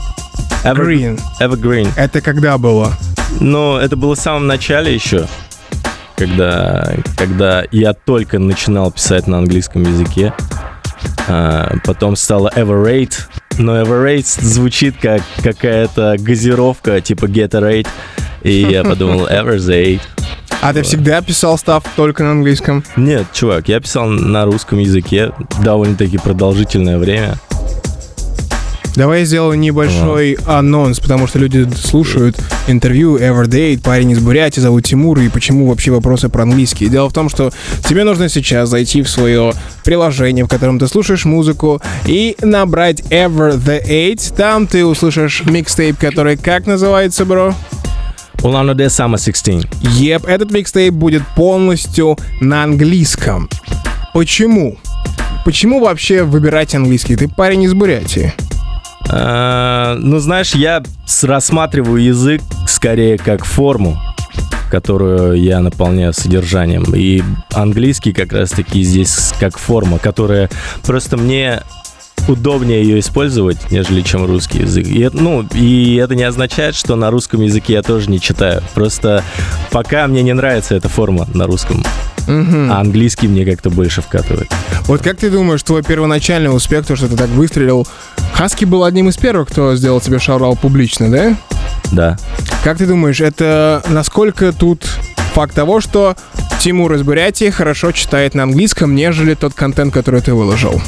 Ever- 0.63 0.86
Green. 0.86 1.20
Evergreen. 1.39 1.89
Это 1.96 2.22
когда 2.22 2.58
было? 2.58 2.94
Но 3.39 3.80
это 3.80 3.96
было 3.96 4.16
в 4.16 4.20
самом 4.20 4.48
начале 4.48 4.94
еще, 4.94 5.28
когда, 6.16 6.96
когда 7.16 7.63
я 7.72 7.94
только 7.94 8.39
начинал 8.39 8.92
писать 8.92 9.28
на 9.28 9.38
английском 9.38 9.84
языке. 9.84 10.34
А, 11.28 11.75
потом 11.86 12.16
стало 12.16 12.51
Everate. 12.56 13.13
Но 13.58 13.80
Everate 13.82 14.25
звучит 14.42 14.96
как 15.01 15.22
какая-то 15.44 16.16
газировка 16.18 17.01
типа 17.01 17.25
Gatorade. 17.25 17.88
И 18.42 18.51
я 18.70 18.84
подумал 18.84 19.28
Everzate. 19.32 20.01
А 20.62 20.74
ты 20.74 20.82
всегда 20.82 21.22
писал 21.22 21.58
став 21.58 21.84
только 21.96 22.24
на 22.24 22.32
английском? 22.32 22.84
Нет, 22.98 23.28
чувак, 23.34 23.70
я 23.70 23.80
писал 23.80 24.08
на 24.08 24.46
русском 24.46 24.80
языке 24.80 25.32
довольно-таки 25.63 26.18
продолжительное 26.18 26.98
время. 26.98 27.38
Давай 28.96 29.20
я 29.20 29.25
сделаю 29.25 29.58
небольшой 29.58 30.38
анонс, 30.46 31.00
потому 31.00 31.28
что 31.28 31.39
люди 31.39 31.66
слушают 31.74 32.36
интервью 32.68 33.18
Everday, 33.18 33.82
парень 33.82 34.12
из 34.12 34.20
Бурятии, 34.20 34.60
зовут 34.60 34.84
Тимур, 34.84 35.18
и 35.20 35.30
почему 35.30 35.70
вообще 35.70 35.92
вопросы 35.92 36.28
про 36.28 36.44
английский. 36.44 36.89
Дело 36.89 37.10
в 37.10 37.13
том, 37.13 37.30
что 37.30 37.51
тебе 37.88 38.04
нужно 38.04 38.28
сейчас 38.28 38.68
зайти 38.68 39.01
в 39.01 39.10
свое 39.10 39.54
приложение, 39.86 40.44
в 40.44 40.50
котором 40.50 40.80
ты 40.80 40.88
слушаешь 40.88 41.24
музыку, 41.24 41.82
и 42.06 42.36
набрать 42.42 43.00
Ever 43.10 43.58
the 43.58 43.82
Eight. 43.88 44.36
Там 44.36 44.68
ты 44.68 44.86
услышишь 44.86 45.44
микстейп, 45.46 45.98
который 45.98 46.36
как 46.36 46.66
называется, 46.66 47.24
бро? 47.24 47.56
Улан 48.41 48.69
Удэ 48.69 48.86
Summer 48.86 49.17
16. 49.24 49.67
Еп, 49.81 50.25
этот 50.25 50.51
микстейп 50.51 50.93
будет 50.93 51.24
полностью 51.36 52.17
на 52.39 52.63
английском. 52.63 53.50
Почему? 54.13 54.77
Почему 55.46 55.79
вообще 55.81 56.24
выбирать 56.24 56.74
английский? 56.75 57.15
Ты 57.15 57.27
парень 57.27 57.63
из 57.63 57.74
Бурятии. 57.74 58.34
А, 59.10 59.96
ну, 60.00 60.19
знаешь, 60.19 60.53
я 60.53 60.84
рассматриваю 61.24 62.01
язык 62.01 62.41
скорее 62.67 63.17
как 63.17 63.46
форму. 63.46 63.98
которую 64.69 65.41
я 65.41 65.60
наполняю 65.60 66.13
содержанием. 66.13 66.86
И 66.96 67.24
английский 67.53 68.13
как 68.13 68.31
раз-таки 68.34 68.84
здесь 68.84 69.34
как 69.39 69.58
форма, 69.58 69.98
которая 69.98 70.50
просто 70.86 71.17
мне 71.17 71.63
удобнее 72.29 72.81
ее 72.83 73.00
использовать, 73.00 73.71
нежели 73.71 74.01
чем 74.01 74.25
русский 74.25 74.59
язык. 74.59 74.86
И, 74.88 75.00
это- 75.01 75.17
ну, 75.17 75.45
и 75.53 75.95
это 75.95 76.15
не 76.15 76.24
означает, 76.24 76.75
что 76.75 76.95
на 76.95 77.09
русском 77.12 77.41
языке 77.41 77.74
я 77.74 77.81
тоже 77.81 78.09
не 78.09 78.21
читаю. 78.21 78.62
Просто 78.74 79.24
пока 79.71 80.07
мне 80.07 80.21
не 80.24 80.33
нравится 80.33 80.75
эта 80.75 80.89
форма 80.89 81.27
на 81.33 81.45
русском, 81.48 81.83
а 82.27 82.79
английский 82.79 83.27
мне 83.27 83.45
как-то 83.45 83.69
больше 83.69 84.01
вкатывает. 84.01 84.50
Вот 84.86 85.01
как 85.01 85.17
ты 85.17 85.29
думаешь, 85.29 85.63
твой 85.63 85.83
первоначальный 85.83 86.55
успех, 86.55 86.86
то, 86.86 86.95
что 86.95 87.07
ты 87.07 87.15
так 87.15 87.29
выстрелил, 87.29 87.88
Хаски 88.33 88.65
был 88.65 88.83
одним 88.83 89.09
из 89.09 89.17
первых, 89.17 89.50
кто 89.50 89.75
сделал 89.75 90.00
тебе 90.00 90.19
шаурал 90.19 90.55
публично, 90.55 91.09
да? 91.09 91.36
Да. 91.91 92.17
Как 92.63 92.77
ты 92.77 92.86
думаешь, 92.86 93.19
это 93.19 93.83
насколько 93.89 94.53
тут 94.53 94.86
факт 95.33 95.55
того, 95.55 95.81
что 95.81 96.15
Тимур 96.62 96.93
из 96.93 97.01
Бурятии 97.03 97.50
хорошо 97.50 97.91
читает 97.91 98.36
на 98.36 98.43
английском, 98.43 98.93
нежели 98.95 99.33
тот 99.33 99.53
контент, 99.53 99.93
который 99.93 100.21
ты 100.21 100.33
выложил? 100.33 100.81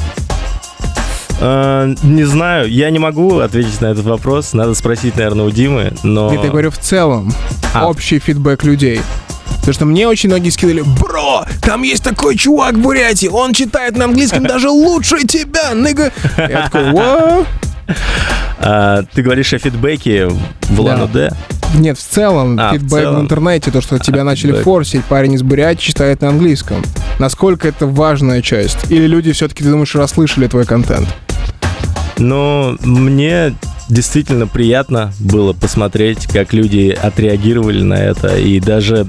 Э, 1.42 1.94
не 2.04 2.24
знаю, 2.24 2.70
я 2.70 2.90
не 2.92 3.00
могу 3.00 3.40
ответить 3.40 3.82
на 3.82 3.88
этот 3.88 4.06
вопрос. 4.06 4.54
Надо 4.54 4.74
спросить, 4.76 5.16
наверное, 5.18 5.46
у 5.46 5.50
Димы. 5.50 5.92
Но 6.04 6.32
Нет, 6.32 6.44
я 6.44 6.50
говорю 6.50 6.70
в 6.72 6.78
целом. 6.78 7.34
А. 7.74 7.88
Общий 7.90 8.20
фидбэк 8.20 8.64
людей. 8.64 9.02
Потому 9.58 9.74
что 9.74 9.86
мне 9.86 10.08
очень 10.08 10.30
многие 10.30 10.50
скидывали, 10.50 10.82
бро, 11.00 11.46
там 11.62 11.84
есть 11.84 12.04
такой 12.04 12.36
чувак 12.36 12.74
в 12.76 12.80
Бурятии, 12.82 13.28
он 13.28 13.54
читает 13.54 13.96
на 13.96 14.06
английском 14.06 14.44
даже 14.44 14.70
лучше 14.70 15.20
тебя, 15.28 15.74
ныга. 15.76 16.12
Я 16.38 16.64
такой, 16.64 16.92
«What?» 16.92 17.46
А, 18.60 19.04
ты 19.14 19.22
говоришь 19.22 19.54
о 19.54 19.60
фидбэке 19.60 20.28
в 20.28 20.38
Да. 20.76 20.82
Улан 20.82 21.02
Удэ? 21.04 21.30
Нет, 21.76 21.98
в 21.98 22.04
целом, 22.04 22.58
А, 22.60 22.70
в 22.70 22.74
фидбэк 22.74 22.90
в, 23.02 23.04
целом. 23.04 23.22
интернете, 23.22 23.70
то, 23.72 23.82
что 23.82 24.00
тебя 24.00 24.22
А, 24.22 24.24
начали 24.24 24.48
фидбэк. 24.52 24.64
форсить, 24.64 25.06
парень 25.06 25.34
из 25.34 25.44
Бурятии 25.44 25.84
читает 25.84 26.22
на 26.22 26.30
английском. 26.30 26.82
Насколько 27.20 27.68
это 27.68 27.86
важная 27.86 28.42
часть? 28.42 28.90
Или 28.90 29.06
люди 29.08 29.32
все-таки, 29.32 29.64
ты 29.64 29.70
думаешь, 29.70 29.94
расслышали 29.96 30.48
твой 30.48 30.66
контент? 30.66 31.08
Ну, 32.22 32.78
мне 32.82 33.56
действительно 33.90 34.48
приятно 34.48 35.12
было 35.20 35.54
посмотреть, 35.54 36.28
как 36.28 36.54
люди 36.54 36.96
отреагировали 37.02 37.82
на 37.82 37.96
это. 37.96 38.38
И 38.38 38.60
даже 38.60 39.08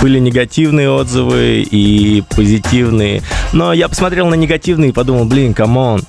были 0.00 0.18
негативные 0.18 0.90
отзывы 0.90 1.60
и 1.70 2.22
позитивные. 2.34 3.22
Но 3.52 3.72
я 3.72 3.88
посмотрел 3.88 4.26
на 4.28 4.34
негативные 4.34 4.90
и 4.90 4.92
подумал, 4.92 5.26
блин, 5.26 5.54
come 5.54 5.81
on. 5.81 6.02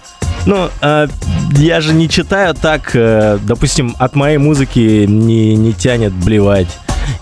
Ну, 0.46 0.70
э, 0.82 1.08
я 1.52 1.82
же 1.82 1.94
не 1.94 2.08
читаю 2.08 2.56
так, 2.56 2.92
э, 2.94 3.38
допустим, 3.44 3.96
от 4.00 4.16
моей 4.16 4.38
музыки 4.38 5.06
не, 5.06 5.56
не 5.56 5.74
тянет 5.74 6.14
блевать. 6.14 6.70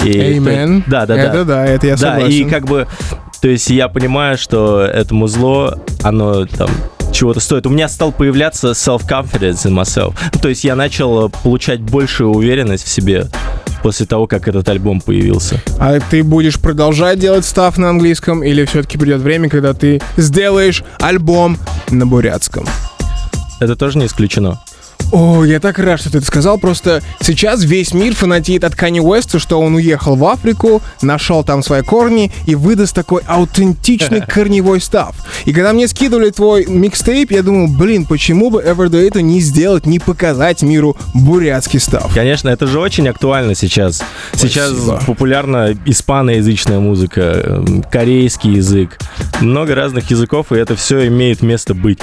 И 0.03 0.10
Amen. 0.38 0.84
то- 0.84 0.91
Да, 0.91 1.05
да, 1.08 1.15
да. 1.15 1.22
Это 1.24 1.46
да, 1.46 1.65
это 1.65 1.88
я 1.88 1.96
Да, 1.96 2.13
согласен. 2.13 2.48
и 2.48 2.50
как 2.50 2.65
бы, 2.65 2.88
то 3.41 3.48
есть 3.48 3.70
я 3.72 3.88
понимаю, 3.88 4.38
что 4.38 4.82
этому 4.82 5.27
зло, 5.27 5.74
оно 6.03 6.46
там 6.46 6.70
чего-то 7.15 7.39
стоит. 7.39 7.65
У 7.65 7.69
меня 7.69 7.88
стал 7.88 8.12
появляться 8.12 8.72
self-confidence 8.72 9.65
in 9.65 9.74
myself. 9.74 10.15
Ну, 10.34 10.39
То 10.39 10.50
есть 10.50 10.63
я 10.63 10.75
начал 10.75 11.27
э, 11.27 11.29
получать 11.43 11.79
большую 11.81 12.31
уверенность 12.31 12.86
в 12.86 12.89
себе 12.89 13.27
после 13.81 14.05
того, 14.05 14.27
как 14.27 14.48
этот 14.48 14.67
альбом 14.67 15.00
появился. 15.00 15.62
А 15.79 16.00
ты 16.00 16.24
будешь 16.24 16.60
продолжать 16.60 17.19
делать 17.19 17.45
став 17.45 17.77
на 17.77 17.89
английском, 17.89 18.43
или 18.43 18.65
все-таки 18.65 18.98
придет 18.98 19.22
время, 19.22 19.50
когда 19.50 19.74
ты 19.74 20.01
сделаешь 20.17 20.84
альбом 21.00 21.57
на 21.89 22.05
бурятском? 22.05 22.65
Это 23.60 23.75
тоже 23.75 23.98
не 23.98 24.07
исключено. 24.07 24.60
О, 25.12 25.43
я 25.43 25.59
так 25.59 25.79
рад, 25.79 26.00
что 26.00 26.12
ты 26.12 26.17
это 26.17 26.27
сказал. 26.27 26.57
Просто 26.57 27.01
сейчас 27.21 27.63
весь 27.63 27.93
мир 27.93 28.15
фанатеет 28.15 28.63
от 28.63 28.75
Кани 28.75 29.00
Уэста, 29.00 29.39
что 29.39 29.59
он 29.59 29.75
уехал 29.75 30.15
в 30.15 30.25
Африку, 30.25 30.81
нашел 31.01 31.43
там 31.43 31.63
свои 31.63 31.81
корни 31.81 32.31
и 32.45 32.55
выдаст 32.55 32.95
такой 32.95 33.21
аутентичный 33.25 34.21
корневой 34.27 34.81
став. 34.81 35.15
И 35.45 35.53
когда 35.53 35.74
мне 35.74 35.88
скидывали 35.88 36.31
твой 36.31 36.65
микстейп, 36.65 37.31
я 37.31 37.43
думал, 37.43 37.67
блин, 37.67 38.05
почему 38.05 38.50
бы 38.50 38.62
это 38.62 39.21
не 39.21 39.39
сделать, 39.39 39.85
не 39.85 40.00
показать 40.00 40.61
миру 40.61 40.98
бурятский 41.13 41.79
став? 41.79 42.13
Конечно, 42.13 42.50
это 42.50 42.68
же 42.68 42.79
очень 42.79 43.07
актуально 43.07 43.55
сейчас. 43.55 44.03
Сейчас 44.33 44.72
Спасибо. 44.72 45.01
популярна 45.05 45.75
испаноязычная 45.85 46.79
музыка, 46.79 47.22
эм, 47.22 47.83
корейский 47.83 48.53
язык, 48.53 49.00
много 49.39 49.75
разных 49.75 50.09
языков, 50.11 50.51
и 50.51 50.55
это 50.55 50.75
все 50.75 51.07
имеет 51.07 51.41
место 51.41 51.74
быть. 51.74 52.00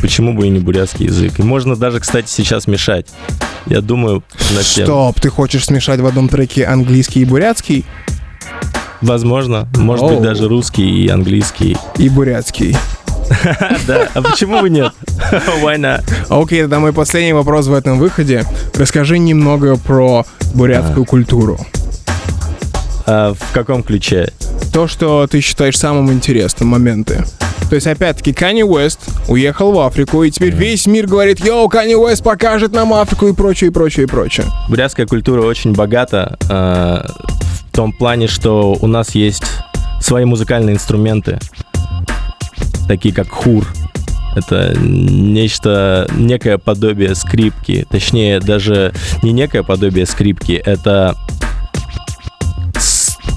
Почему 0.00 0.34
бы 0.34 0.46
и 0.46 0.50
не 0.50 0.58
бурятский 0.58 1.06
язык? 1.06 1.38
И 1.38 1.42
можно 1.42 1.76
даже, 1.76 2.00
кстати, 2.00 2.28
сейчас 2.36 2.66
мешать. 2.66 3.06
Я 3.66 3.80
думаю, 3.80 4.22
над 4.54 4.64
тем. 4.64 4.86
Стоп, 4.86 5.20
ты 5.20 5.30
хочешь 5.30 5.64
смешать 5.64 6.00
в 6.00 6.06
одном 6.06 6.28
треке 6.28 6.64
английский 6.66 7.20
и 7.20 7.24
бурятский? 7.24 7.84
Возможно, 9.00 9.68
может 9.76 10.04
Оу. 10.04 10.10
быть 10.10 10.22
даже 10.22 10.48
русский 10.48 11.04
и 11.04 11.08
английский. 11.08 11.76
И 11.96 12.08
бурятский. 12.08 12.76
Да, 13.88 14.08
а 14.14 14.22
почему 14.22 14.60
бы 14.60 14.70
нет? 14.70 14.92
Why 15.60 15.76
not? 15.78 16.04
Окей, 16.28 16.62
тогда 16.62 16.78
мой 16.78 16.92
последний 16.92 17.32
вопрос 17.32 17.66
в 17.66 17.74
этом 17.74 17.98
выходе. 17.98 18.44
Расскажи 18.74 19.18
немного 19.18 19.76
про 19.76 20.24
бурятскую 20.54 21.04
культуру. 21.04 21.58
А 23.04 23.34
в 23.34 23.52
каком 23.52 23.82
ключе? 23.82 24.32
то, 24.76 24.86
что 24.86 25.26
ты 25.26 25.40
считаешь 25.40 25.78
самым 25.78 26.12
интересным 26.12 26.68
моменты. 26.68 27.24
То 27.68 27.74
есть, 27.74 27.86
опять-таки, 27.86 28.32
Канни 28.32 28.62
Уэст 28.62 29.00
уехал 29.28 29.72
в 29.72 29.80
Африку, 29.80 30.22
и 30.22 30.30
теперь 30.30 30.54
весь 30.54 30.86
мир 30.86 31.06
говорит, 31.06 31.44
йоу, 31.44 31.68
Канни 31.68 31.94
Уэст 31.94 32.22
покажет 32.22 32.72
нам 32.72 32.94
Африку 32.94 33.26
и 33.26 33.32
прочее, 33.32 33.70
и 33.70 33.72
прочее, 33.72 34.04
и 34.04 34.08
прочее. 34.08 34.46
Бурятская 34.68 35.06
культура 35.06 35.42
очень 35.42 35.72
богата 35.72 36.38
э, 36.48 37.08
в 37.72 37.76
том 37.76 37.92
плане, 37.92 38.28
что 38.28 38.76
у 38.80 38.86
нас 38.86 39.16
есть 39.16 39.42
свои 40.00 40.24
музыкальные 40.24 40.76
инструменты, 40.76 41.40
такие 42.86 43.12
как 43.12 43.28
хур. 43.28 43.66
Это 44.36 44.78
нечто, 44.78 46.06
некое 46.14 46.58
подобие 46.58 47.14
скрипки. 47.14 47.86
Точнее, 47.90 48.38
даже 48.38 48.92
не 49.22 49.32
некое 49.32 49.62
подобие 49.62 50.06
скрипки, 50.06 50.52
это 50.52 51.16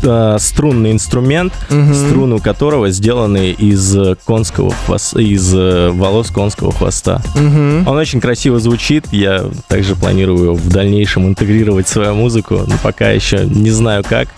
э, 0.03 0.37
струнный 0.39 0.91
инструмент, 0.91 1.53
струны 1.93 2.39
которого 2.39 2.89
сделаны 2.89 3.51
из 3.51 3.95
конского 4.25 4.71
хвоста, 4.71 5.19
из 5.21 5.53
э, 5.53 5.89
волос 5.91 6.29
конского 6.29 6.71
хвоста. 6.71 7.21
Он 7.35 7.97
очень 7.97 8.21
красиво 8.21 8.59
звучит. 8.59 9.05
Я 9.11 9.45
также 9.67 9.95
планирую 9.95 10.43
его 10.43 10.53
в 10.55 10.69
дальнейшем 10.69 11.27
интегрировать 11.27 11.87
в 11.87 11.89
свою 11.89 12.15
музыку, 12.15 12.61
но 12.67 12.75
пока 12.81 13.09
еще 13.09 13.45
не 13.45 13.71
знаю 13.71 14.03
как. 14.07 14.29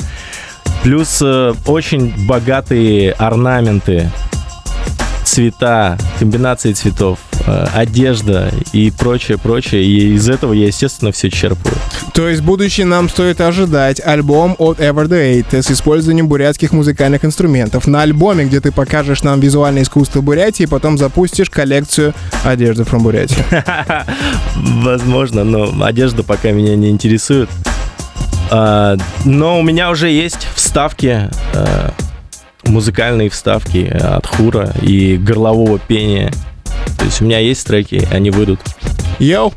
Плюс 0.84 1.20
э, 1.22 1.54
очень 1.68 2.26
богатые 2.26 3.12
орнаменты, 3.12 4.10
цвета, 5.24 5.98
комбинации 6.20 6.74
цветов, 6.74 7.20
одежда 7.46 8.52
и 8.74 8.92
прочее, 8.92 9.38
прочее. 9.38 9.84
И 9.84 10.14
из 10.14 10.30
этого 10.30 10.54
я, 10.54 10.68
естественно, 10.68 11.12
все 11.12 11.30
черпаю. 11.30 11.76
То 12.14 12.28
есть, 12.28 12.42
в 12.42 12.46
будущем 12.46 12.90
нам 12.90 13.10
стоит 13.10 13.42
ожидать 13.42 14.02
альбом 14.06 14.56
от 14.58 14.80
Ever 14.80 15.08
the 15.08 15.44
Eight 15.44 15.62
с 15.62 15.72
использованием 15.72 16.28
бурятских 16.28 16.72
музыкальных 16.72 17.26
инструментов. 17.26 17.88
На 17.88 18.02
альбоме, 18.02 18.46
где 18.46 18.60
ты 18.60 18.72
покажешь 18.72 19.24
нам 19.24 19.40
визуальное 19.40 19.84
искусство 19.84 20.22
Бурятии, 20.22 20.64
и 20.64 20.68
потом 20.68 20.98
запустишь 20.98 21.50
коллекцию 21.50 22.14
одежды 22.44 22.84
from 22.84 23.00
Бурятии. 23.00 23.44
Возможно, 24.84 25.44
но 25.44 25.84
одежда 25.84 26.24
пока 26.24 26.52
меня 26.52 26.76
не 26.76 26.90
интересует. 26.90 27.50
А, 28.50 28.98
но 29.24 29.60
у 29.60 29.64
меня 29.64 29.90
уже 29.90 30.10
есть 30.10 30.48
вставки, 30.56 31.30
э, 31.54 31.90
музыкальные 32.66 33.30
вставки 33.30 33.86
от 33.88 34.26
хура 34.28 34.74
и 34.82 35.18
горлового 35.18 35.80
пения. 35.80 36.32
То 37.02 37.06
есть 37.06 37.20
у 37.20 37.26
меня 37.26 37.40
есть 37.40 37.66
треки, 37.66 38.08
они 38.12 38.30
выйдут. 38.30 38.60
Йоу! 39.18 39.52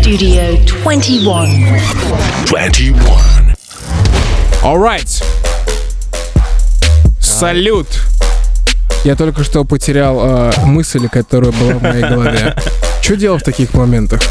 Studio 0.00 0.66
21. 0.82 1.78
21. 2.46 2.96
Alright. 4.62 5.22
Салют. 7.20 7.86
Я 9.04 9.14
только 9.14 9.44
что 9.44 9.64
потерял 9.64 10.18
э, 10.22 10.52
мысль, 10.64 11.06
которая 11.06 11.52
была 11.52 11.74
в 11.74 11.82
моей 11.82 12.02
голове. 12.02 12.56
Что 13.02 13.16
делать 13.16 13.42
в 13.42 13.44
таких 13.44 13.74
моментах? 13.74 14.22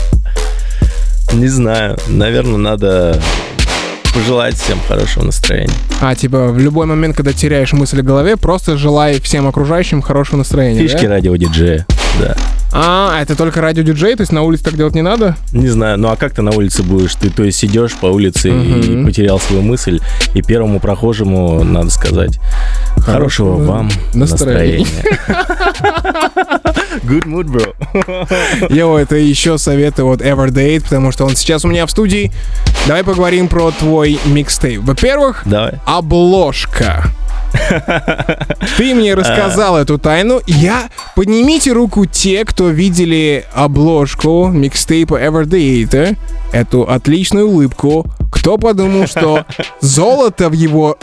Не 1.33 1.47
знаю, 1.47 1.99
наверное, 2.07 2.57
надо 2.57 3.21
пожелать 4.15 4.55
всем 4.55 4.79
хорошего 4.87 5.25
настроения. 5.25 5.73
А, 6.01 6.15
типа, 6.15 6.47
в 6.47 6.57
любой 6.57 6.85
момент, 6.85 7.15
когда 7.17 7.33
теряешь 7.33 7.73
мысль 7.73 8.01
в 8.01 8.05
голове, 8.05 8.37
просто 8.37 8.77
желай 8.77 9.19
всем 9.19 9.45
окружающим 9.47 10.01
хорошего 10.01 10.37
настроения. 10.37 10.79
Фишки 10.79 11.05
да? 11.05 11.15
радиодиджея, 11.15 11.85
да. 12.19 12.35
А, 12.71 13.21
это 13.21 13.35
только 13.35 13.61
радиодиджей, 13.61 14.15
то 14.15 14.21
есть 14.21 14.31
на 14.31 14.41
улице 14.41 14.63
так 14.63 14.75
делать 14.75 14.95
не 14.95 15.01
надо? 15.01 15.35
Не 15.51 15.67
знаю, 15.67 15.97
ну 15.97 16.09
а 16.09 16.15
как 16.15 16.33
ты 16.33 16.41
на 16.41 16.51
улице 16.51 16.81
будешь? 16.83 17.15
Ты 17.15 17.29
то 17.29 17.43
есть 17.43 17.63
идешь 17.63 17.93
по 17.93 18.07
улице 18.07 18.49
и 18.49 18.51
Мгм. 18.51 19.05
потерял 19.05 19.39
свою 19.39 19.61
мысль, 19.61 19.99
и 20.33 20.41
первому 20.41 20.79
прохожему 20.79 21.63
надо 21.63 21.89
сказать 21.89 22.39
хорошего 22.97 23.55
Хорошего 23.55 23.63
вам 23.63 23.89
настроения». 24.13 24.85
настроения. 24.85 25.45
Good 27.03 27.25
mood, 27.25 27.45
bro. 27.45 28.69
Йо, 28.73 28.97
это 28.97 29.15
еще 29.15 29.57
советы 29.57 30.03
от 30.03 30.21
Everdate, 30.21 30.83
потому 30.83 31.11
что 31.11 31.25
он 31.25 31.35
сейчас 31.35 31.65
у 31.65 31.67
меня 31.67 31.85
в 31.85 31.91
студии. 31.91 32.31
Давай 32.87 33.03
поговорим 33.03 33.47
про 33.47 33.71
твой 33.71 34.19
микстейп. 34.25 34.81
Во-первых, 34.81 35.43
Давай. 35.45 35.79
обложка. 35.85 37.05
Ты 38.77 38.93
мне 38.95 39.13
рассказал 39.13 39.77
эту 39.77 39.97
тайну. 39.97 40.41
Я... 40.45 40.89
Поднимите 41.15 41.71
руку 41.71 42.05
те, 42.05 42.43
кто 42.43 42.69
видели 42.69 43.45
обложку 43.53 44.47
микстейпа 44.47 45.21
Everdate. 45.21 46.17
Эту 46.51 46.83
отличную 46.89 47.47
улыбку. 47.47 48.05
Кто 48.31 48.57
подумал, 48.57 49.07
что 49.07 49.45
золото 49.79 50.49
в 50.49 50.53
его... 50.53 50.97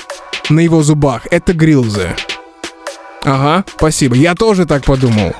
на 0.50 0.60
его 0.60 0.82
зубах— 0.82 1.26
это 1.30 1.52
грилзы? 1.52 2.10
Ага, 3.24 3.64
спасибо. 3.76 4.16
Я 4.16 4.34
тоже 4.34 4.66
так 4.66 4.84
подумал. 4.84 5.32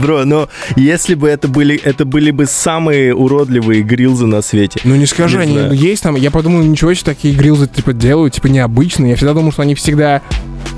Бро, 0.00 0.24
но 0.24 0.48
если 0.76 1.14
бы 1.14 1.28
это 1.28 1.48
были, 1.48 1.76
это 1.76 2.04
были 2.04 2.30
бы 2.30 2.46
самые 2.46 3.14
уродливые 3.14 3.82
грилзы 3.82 4.26
на 4.26 4.42
свете. 4.42 4.80
Ну 4.84 4.94
не 4.96 5.06
скажи, 5.06 5.36
Не 5.38 5.42
они 5.42 5.52
знаю. 5.52 5.72
есть 5.72 6.02
там. 6.02 6.16
Я 6.16 6.30
подумал, 6.30 6.62
ничего 6.62 6.92
себе, 6.94 7.04
такие 7.04 7.34
грилзы 7.34 7.66
типа 7.68 7.92
делают, 7.92 8.34
типа 8.34 8.46
необычные. 8.48 9.10
Я 9.10 9.16
всегда 9.16 9.34
думал, 9.34 9.52
что 9.52 9.62
они 9.62 9.74
всегда 9.74 10.22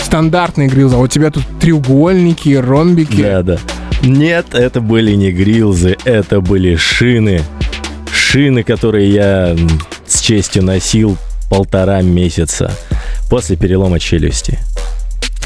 стандартные 0.03 0.68
грилзы, 0.68 0.96
а 0.96 0.98
у 0.98 1.07
тебя 1.07 1.31
тут 1.31 1.44
треугольники, 1.61 2.55
ромбики. 2.55 3.22
Да, 3.22 3.42
да. 3.42 3.59
Нет, 4.03 4.55
это 4.55 4.81
были 4.81 5.12
не 5.14 5.31
грилзы, 5.31 5.96
это 6.05 6.40
были 6.40 6.74
шины. 6.76 7.42
Шины, 8.12 8.62
которые 8.62 9.11
я 9.12 9.57
с 10.07 10.20
честью 10.20 10.64
носил 10.64 11.16
полтора 11.50 12.00
месяца 12.00 12.72
после 13.29 13.57
перелома 13.57 13.98
челюсти. 13.98 14.59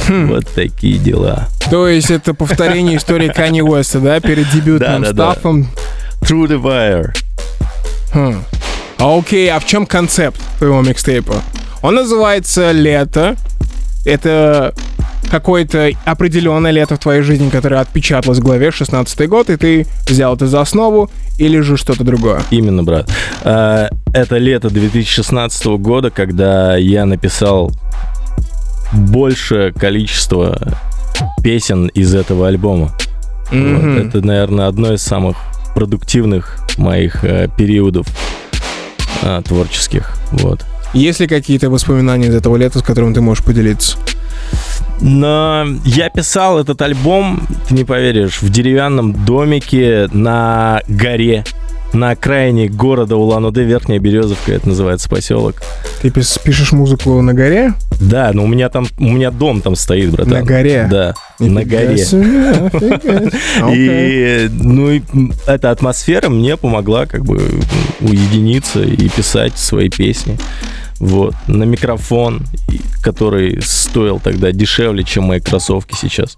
Хм. 0.09 0.29
Вот 0.29 0.47
такие 0.55 0.99
дела. 0.99 1.49
То 1.71 1.88
есть 1.88 2.11
это 2.11 2.35
повторение 2.35 2.97
истории 2.99 3.29
Кани 3.29 3.62
Уэста, 3.62 4.01
да, 4.01 4.21
перед 4.21 4.51
дебютным 4.51 5.03
Да, 5.03 5.09
да, 5.09 5.12
да. 5.12 5.33
стафом. 5.33 5.69
True 6.23 6.47
the 6.47 6.61
Wire. 6.61 7.14
Хм. 8.12 8.43
А 8.99 9.19
окей, 9.19 9.51
а 9.51 9.59
в 9.59 9.67
чем 9.67 9.87
концепт 9.87 10.40
твоего 10.59 10.81
микстейпа? 10.83 11.37
Он 11.83 11.95
называется 11.97 12.71
«Лето». 12.73 13.37
Это 14.07 14.75
какое-то 15.31 15.90
определенное 16.05 16.71
лето 16.71 16.97
в 16.97 16.99
твоей 16.99 17.23
жизни, 17.23 17.49
которое 17.49 17.81
отпечаталось 17.81 18.38
в 18.38 18.43
голове, 18.43 18.71
16 18.71 19.29
год, 19.29 19.51
и 19.51 19.57
ты 19.57 19.87
взял 20.07 20.35
это 20.37 20.47
за 20.47 20.61
основу, 20.61 21.11
или 21.38 21.61
же 21.61 21.77
что-то 21.77 22.05
другое? 22.05 22.43
Именно, 22.51 22.85
брат. 22.85 23.11
А, 23.43 23.88
Это 24.12 24.37
лето 24.37 24.69
2016 24.71 25.67
года, 25.79 26.11
когда 26.11 26.77
я 26.77 27.05
написал 27.07 27.73
большее 28.94 29.72
количество 29.72 30.59
песен 31.42 31.88
из 31.88 32.14
этого 32.14 32.48
альбома. 32.48 32.92
Вот. 33.50 33.54
Мгм. 33.54 33.98
Это, 33.98 34.24
наверное, 34.24 34.66
одно 34.66 34.92
из 34.92 35.02
самых 35.02 35.37
продуктивных 35.74 36.59
моих 36.78 37.24
э, 37.24 37.48
периодов 37.57 38.07
а, 39.22 39.42
творческих. 39.42 40.16
Вот. 40.33 40.64
Есть 40.92 41.20
ли 41.20 41.26
какие-то 41.26 41.70
воспоминания 41.70 42.28
из 42.28 42.35
этого 42.35 42.57
лета, 42.57 42.78
с 42.78 42.83
которым 42.83 43.14
ты 43.14 43.20
можешь 43.20 43.44
поделиться? 43.44 43.98
Но 45.00 45.66
я 45.85 46.09
писал 46.09 46.61
этот 46.61 46.80
альбом, 46.83 47.46
ты 47.68 47.74
не 47.74 47.85
поверишь, 47.85 48.40
в 48.40 48.50
деревянном 48.50 49.24
домике 49.24 50.09
на 50.12 50.83
горе. 50.88 51.44
На 51.92 52.11
окраине 52.11 52.68
города 52.68 53.16
Улан-Удэ, 53.16 53.62
Верхняя 53.62 54.01
Березовка, 54.01 54.53
это 54.53 54.68
называется 54.68 55.09
поселок. 55.09 55.57
Ты 56.03 56.11
пишешь 56.11 56.73
музыку 56.73 57.20
на 57.23 57.35
горе? 57.35 57.75
Да, 58.01 58.31
но 58.35 58.44
у 58.44 58.47
меня 58.49 58.68
там, 58.68 58.87
у 58.99 59.05
меня 59.05 59.31
дом 59.31 59.61
там 59.61 59.77
стоит, 59.77 60.11
братан. 60.11 60.33
На 60.33 60.42
горе? 60.42 60.88
Да, 60.90 61.14
на 61.38 61.64
горе. 61.64 61.99
себе. 61.99 63.31
И, 63.73 64.49
ну, 64.51 64.90
и 64.90 65.03
эта 65.47 65.70
атмосфера 65.70 66.29
мне 66.29 66.57
помогла 66.57 67.07
как 67.07 67.25
бы 67.25 67.37
уединиться 68.01 68.83
и 68.83 69.09
писать 69.09 69.57
свои 69.57 69.88
песни. 69.88 70.37
Вот, 70.99 71.35
на 71.47 71.64
микрофон, 71.64 72.42
который 73.03 73.61
стоил 73.62 74.20
тогда 74.20 74.53
дешевле, 74.53 75.05
чем 75.05 75.25
мои 75.25 75.40
кроссовки 75.40 75.94
сейчас. 76.01 76.35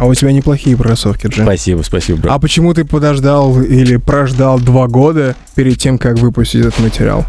А 0.00 0.06
у 0.06 0.14
тебя 0.14 0.32
неплохие 0.32 0.76
кроссовки, 0.78 1.26
Джим. 1.26 1.44
Спасибо, 1.44 1.82
спасибо, 1.82 2.20
брат. 2.20 2.34
А 2.34 2.38
почему 2.38 2.72
ты 2.72 2.86
подождал 2.86 3.60
или 3.60 3.96
прождал 3.96 4.58
два 4.58 4.86
года 4.86 5.36
перед 5.54 5.76
тем, 5.76 5.98
как 5.98 6.18
выпустить 6.18 6.62
этот 6.62 6.78
материал? 6.78 7.26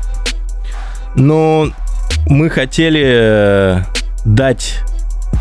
Но 1.15 1.67
мы 2.27 2.49
хотели 2.49 3.01
э, 3.03 3.81
дать 4.23 4.79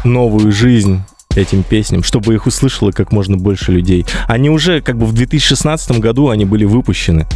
новую 0.03 0.51
жизнь 0.51 1.03
этим 1.37 1.63
песням, 1.63 2.03
чтобы 2.03 2.35
их 2.35 2.47
услышало 2.47 2.91
как 2.91 3.13
можно 3.13 3.37
больше 3.37 3.71
людей. 3.71 4.05
Они 4.27 4.51
уже 4.51 4.81
как 4.81 4.99
бы 4.99 5.07
в 5.07 5.13
2016 5.13 6.01
году 6.01 6.31
они 6.31 6.45
были 6.45 6.65
выпущены. 6.65 7.29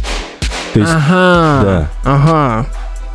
То 0.73 0.81
есть, 0.81 0.91
Ага. 0.91 1.61
да. 1.63 1.89
Ага. 2.03 2.65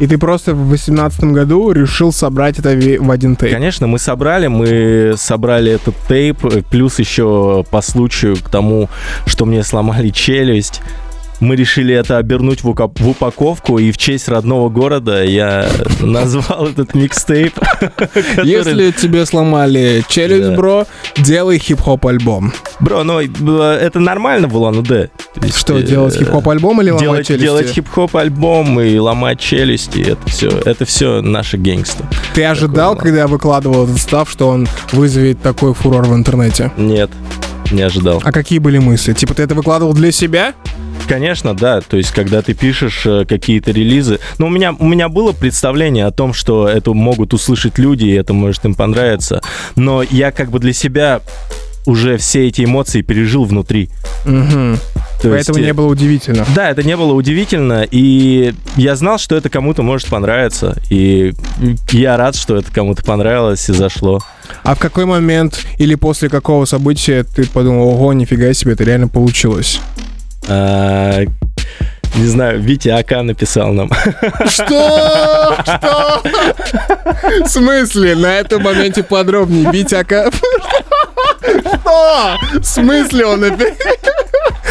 И 0.00 0.06
ты 0.06 0.16
просто 0.16 0.54
в 0.54 0.66
2018 0.68 1.24
году 1.24 1.72
решил 1.72 2.10
собрать 2.10 2.58
это 2.58 2.70
в 2.70 3.10
один 3.10 3.36
тейп. 3.36 3.52
Конечно, 3.52 3.86
мы 3.86 3.98
собрали, 3.98 4.46
мы 4.46 5.14
собрали 5.16 5.72
этот 5.72 5.94
тейп, 6.08 6.42
э, 6.46 6.62
плюс 6.62 6.98
еще 6.98 7.64
по 7.70 7.82
случаю 7.82 8.36
к 8.36 8.48
тому, 8.48 8.88
что 9.26 9.44
мне 9.44 9.62
сломали 9.62 10.08
челюсть. 10.08 10.80
Мы 11.40 11.56
решили 11.56 11.94
это 11.94 12.18
обернуть 12.18 12.62
в, 12.62 12.74
в 12.74 13.08
упаковку, 13.08 13.78
и 13.78 13.90
в 13.92 13.98
честь 13.98 14.28
родного 14.28 14.68
города 14.68 15.24
я 15.24 15.68
назвал 16.00 16.68
этот 16.68 16.94
микстейп. 16.94 17.54
Если 18.44 18.90
тебе 18.92 19.24
сломали 19.26 20.04
челюсть, 20.08 20.56
бро, 20.56 20.86
делай 21.16 21.58
хип-хоп 21.58 22.06
альбом. 22.06 22.52
Бро, 22.78 23.02
ну 23.04 23.18
это 23.18 23.98
нормально 23.98 24.48
в. 24.48 24.60
То 24.60 25.10
есть, 25.42 25.56
Что, 25.56 25.78
э, 25.78 25.82
делать 25.82 26.16
хип-хоп 26.16 26.48
альбом 26.48 26.82
или 26.82 26.90
ломать 26.90 27.26
челюсти? 27.26 27.42
делать 27.42 27.68
хип-хоп 27.70 28.16
альбом 28.16 28.80
и 28.80 28.98
ломать 28.98 29.40
челюсти, 29.40 30.00
это 30.00 30.28
все, 30.28 30.48
это 30.48 30.84
все 30.84 31.22
наше 31.22 31.56
гейнгство. 31.56 32.06
Ты 32.34 32.44
ожидал, 32.44 32.96
когда 32.96 33.20
я 33.20 33.26
выкладывал 33.26 33.84
этот 33.84 33.98
став, 33.98 34.30
что 34.30 34.48
он 34.48 34.68
вызовет 34.92 35.40
такой 35.40 35.74
фурор 35.74 36.04
в 36.06 36.14
интернете? 36.14 36.70
Нет, 36.76 37.10
не 37.70 37.82
ожидал. 37.82 38.20
А 38.24 38.32
какие 38.32 38.58
были 38.58 38.78
мысли? 38.78 39.12
Типа 39.12 39.34
ты 39.34 39.42
это 39.42 39.54
выкладывал 39.54 39.94
для 39.94 40.12
себя? 40.12 40.54
Конечно, 41.08 41.54
да. 41.54 41.80
То 41.80 41.96
есть, 41.96 42.12
когда 42.12 42.42
ты 42.42 42.54
пишешь 42.54 43.02
э, 43.04 43.24
какие-то 43.28 43.70
релизы, 43.72 44.20
ну 44.38 44.46
у 44.46 44.50
меня 44.50 44.74
у 44.78 44.86
меня 44.86 45.08
было 45.08 45.32
представление 45.32 46.06
о 46.06 46.10
том, 46.10 46.32
что 46.32 46.68
это 46.68 46.92
могут 46.92 47.34
услышать 47.34 47.78
люди, 47.78 48.04
и 48.04 48.12
это 48.12 48.32
может 48.32 48.64
им 48.64 48.74
понравиться. 48.74 49.40
Но 49.76 50.02
я 50.02 50.30
как 50.30 50.50
бы 50.50 50.58
для 50.58 50.72
себя 50.72 51.20
уже 51.86 52.18
все 52.18 52.46
эти 52.46 52.64
эмоции 52.64 53.02
пережил 53.02 53.44
внутри. 53.44 53.90
Угу. 54.24 54.76
То 55.22 55.28
Поэтому 55.28 55.36
есть, 55.36 55.50
э, 55.58 55.62
не 55.62 55.72
было 55.72 55.86
удивительно. 55.86 56.46
Да, 56.54 56.70
это 56.70 56.82
не 56.82 56.96
было 56.96 57.12
удивительно, 57.12 57.86
и 57.90 58.54
я 58.76 58.96
знал, 58.96 59.18
что 59.18 59.36
это 59.36 59.50
кому-то 59.50 59.82
может 59.82 60.08
понравиться, 60.08 60.80
и 60.88 61.34
я 61.90 62.16
рад, 62.16 62.36
что 62.36 62.56
это 62.56 62.72
кому-то 62.72 63.02
понравилось 63.02 63.68
и 63.68 63.72
зашло. 63.72 64.20
А 64.62 64.74
в 64.74 64.78
какой 64.78 65.04
момент 65.04 65.64
или 65.78 65.94
после 65.94 66.28
какого 66.28 66.64
события 66.64 67.24
ты 67.24 67.46
подумал, 67.46 67.88
ого, 67.88 68.12
нифига 68.12 68.52
себе, 68.54 68.72
это 68.72 68.84
реально 68.84 69.08
получилось? 69.08 69.80
А, 70.48 71.20
не 72.16 72.26
знаю, 72.26 72.60
Витя 72.60 72.88
Ака 72.90 73.22
написал 73.22 73.72
нам. 73.72 73.90
Что? 74.46 75.56
Что? 75.62 76.22
В 77.44 77.48
смысле? 77.48 78.14
На 78.16 78.38
этом 78.38 78.62
моменте 78.62 79.02
подробнее. 79.02 79.70
Витяка. 79.70 80.30
Что? 81.40 82.36
В 82.54 82.64
смысле 82.64 83.26
он 83.26 83.44
напи- 83.44 83.74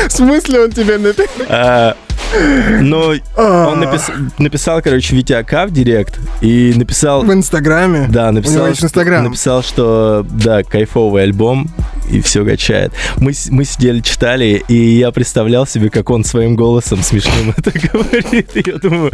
В 0.08 0.12
смысле 0.12 0.62
он 0.66 0.72
тебе 0.72 0.98
написал? 0.98 1.96
А, 2.32 2.80
Но 2.82 3.08
он 3.08 3.84
напис- 3.84 4.12
написал, 4.38 4.82
короче, 4.82 5.15
Витя 5.15 5.34
Ака 5.34 5.65
в 5.65 5.72
директ 5.72 6.20
и 6.42 6.74
написал... 6.76 7.24
В 7.24 7.34
Инстаграме? 7.34 8.08
Да, 8.10 8.30
У 8.30 8.32
него 8.32 8.42
написал, 8.42 8.68
есть 8.68 8.84
Инстаграм. 8.84 9.24
написал, 9.24 9.63
что 9.63 10.26
да, 10.30 10.63
кайфовый 10.63 11.24
альбом, 11.24 11.70
и 12.10 12.22
все 12.22 12.46
качает. 12.46 12.92
Мы, 13.18 13.34
мы 13.50 13.65
сидели, 13.65 14.00
читали, 14.02 14.63
и 14.68 14.74
я 14.76 15.12
представлял 15.12 15.65
себе, 15.68 15.89
как 15.89 16.10
он 16.10 16.24
своим 16.24 16.56
голосом 16.56 17.02
смешным 17.04 17.54
это 17.58 17.72
говорит. 17.72 18.50
И 18.56 18.63
я 18.65 18.78
думаю, 18.78 19.12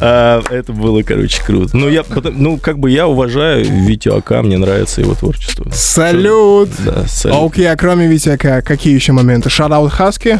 а, 0.00 0.42
это 0.50 0.72
было, 0.72 1.02
короче, 1.02 1.42
круто. 1.42 1.76
Ну, 1.76 1.88
я, 1.88 2.02
ну, 2.32 2.58
как 2.58 2.78
бы 2.78 2.90
я 2.90 3.06
уважаю 3.06 3.64
Витю 3.64 4.16
Ака, 4.16 4.42
мне 4.42 4.58
нравится 4.58 5.00
его 5.00 5.14
творчество. 5.14 5.66
Салют! 5.72 6.70
Да, 6.78 7.06
салют. 7.06 7.38
А 7.38 7.44
окей, 7.46 7.70
а 7.70 7.76
кроме 7.76 8.06
Витяка, 8.06 8.62
какие 8.62 8.94
еще 8.94 9.12
моменты? 9.12 9.48
Шараут 9.50 9.92
Хаски? 9.92 10.38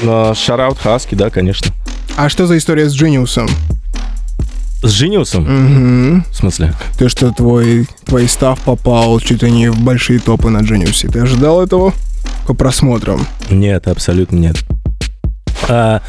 Шараут 0.00 0.78
Хаски, 0.78 1.14
да, 1.14 1.30
конечно. 1.30 1.72
А 2.16 2.28
что 2.28 2.46
за 2.46 2.56
история 2.58 2.88
с 2.88 2.94
Джиниусом? 2.94 3.48
С 4.82 4.90
Жениусом? 4.90 5.42
Угу. 5.42 6.24
В 6.30 6.36
смысле? 6.36 6.74
То, 6.98 7.08
что 7.08 7.32
твой, 7.32 7.88
твой 8.04 8.28
став 8.28 8.60
попал 8.60 9.18
чуть 9.20 9.42
ли 9.42 9.50
не 9.50 9.70
в 9.70 9.78
большие 9.80 10.18
топы 10.20 10.50
на 10.50 10.60
Джиниусе. 10.60 11.08
Ты 11.08 11.20
ожидал 11.20 11.62
этого? 11.62 11.92
По 12.46 12.54
просмотрам. 12.54 13.26
Нет, 13.50 13.88
абсолютно 13.88 14.36
нет. 14.36 14.56
А, 15.68 16.02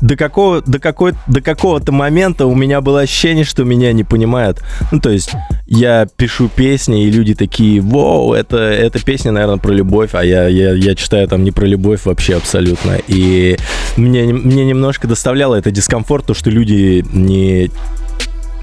до, 0.00 0.16
какого, 0.16 0.62
до, 0.62 0.78
какой, 0.78 1.14
до 1.26 1.40
какого-то 1.40 1.92
момента 1.92 2.46
у 2.46 2.54
меня 2.54 2.80
было 2.80 3.00
ощущение, 3.00 3.44
что 3.44 3.64
меня 3.64 3.92
не 3.92 4.04
понимают. 4.04 4.62
Ну, 4.92 5.00
то 5.00 5.10
есть 5.10 5.32
я 5.66 6.06
пишу 6.16 6.48
песни, 6.48 7.04
и 7.04 7.10
люди 7.10 7.34
такие, 7.34 7.80
вау, 7.80 8.32
это, 8.32 8.58
эта 8.58 9.02
песня, 9.02 9.32
наверное, 9.32 9.58
про 9.58 9.72
любовь, 9.72 10.10
а 10.14 10.24
я, 10.24 10.48
я, 10.48 10.72
я 10.72 10.94
читаю 10.94 11.28
там 11.28 11.44
не 11.44 11.52
про 11.52 11.66
любовь 11.66 12.04
вообще 12.04 12.36
абсолютно. 12.36 12.98
И 13.06 13.56
мне, 13.96 14.24
мне 14.24 14.64
немножко 14.64 15.08
доставляло 15.08 15.54
это 15.54 15.70
дискомфорт, 15.70 16.26
то, 16.26 16.34
что 16.34 16.50
люди 16.50 17.04
не 17.12 17.70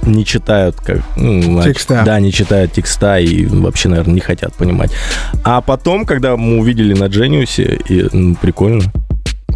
не 0.04 0.26
читают 0.26 0.78
как 0.78 1.02
ну, 1.18 1.62
Текста. 1.64 2.04
Да, 2.06 2.20
не 2.20 2.32
читают 2.32 2.72
текста 2.72 3.20
и 3.20 3.46
вообще, 3.46 3.90
наверное, 3.90 4.14
не 4.14 4.22
хотят 4.22 4.54
понимать. 4.54 4.92
А 5.44 5.62
потом, 5.62 6.06
когда 6.06 6.38
мы 6.38 6.60
увидели 6.60 6.94
на 6.94 7.06
Genius, 7.06 7.62
и, 7.90 8.08
ну, 8.16 8.36
прикольно. 8.36 8.84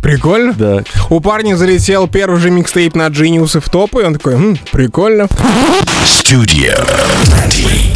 Прикольно? 0.01 0.53
Да. 0.53 0.83
У 1.09 1.19
парня 1.19 1.55
залетел 1.55 2.07
первый 2.07 2.39
же 2.39 2.49
микстейп 2.49 2.95
на 2.95 3.07
Genius 3.07 3.59
в 3.59 3.69
топы, 3.69 4.01
и 4.01 4.05
он 4.05 4.13
такой, 4.13 4.33
«М, 4.33 4.57
прикольно. 4.71 5.27
Studio 6.05 6.75
20. 7.25 7.65
21. 7.65 7.90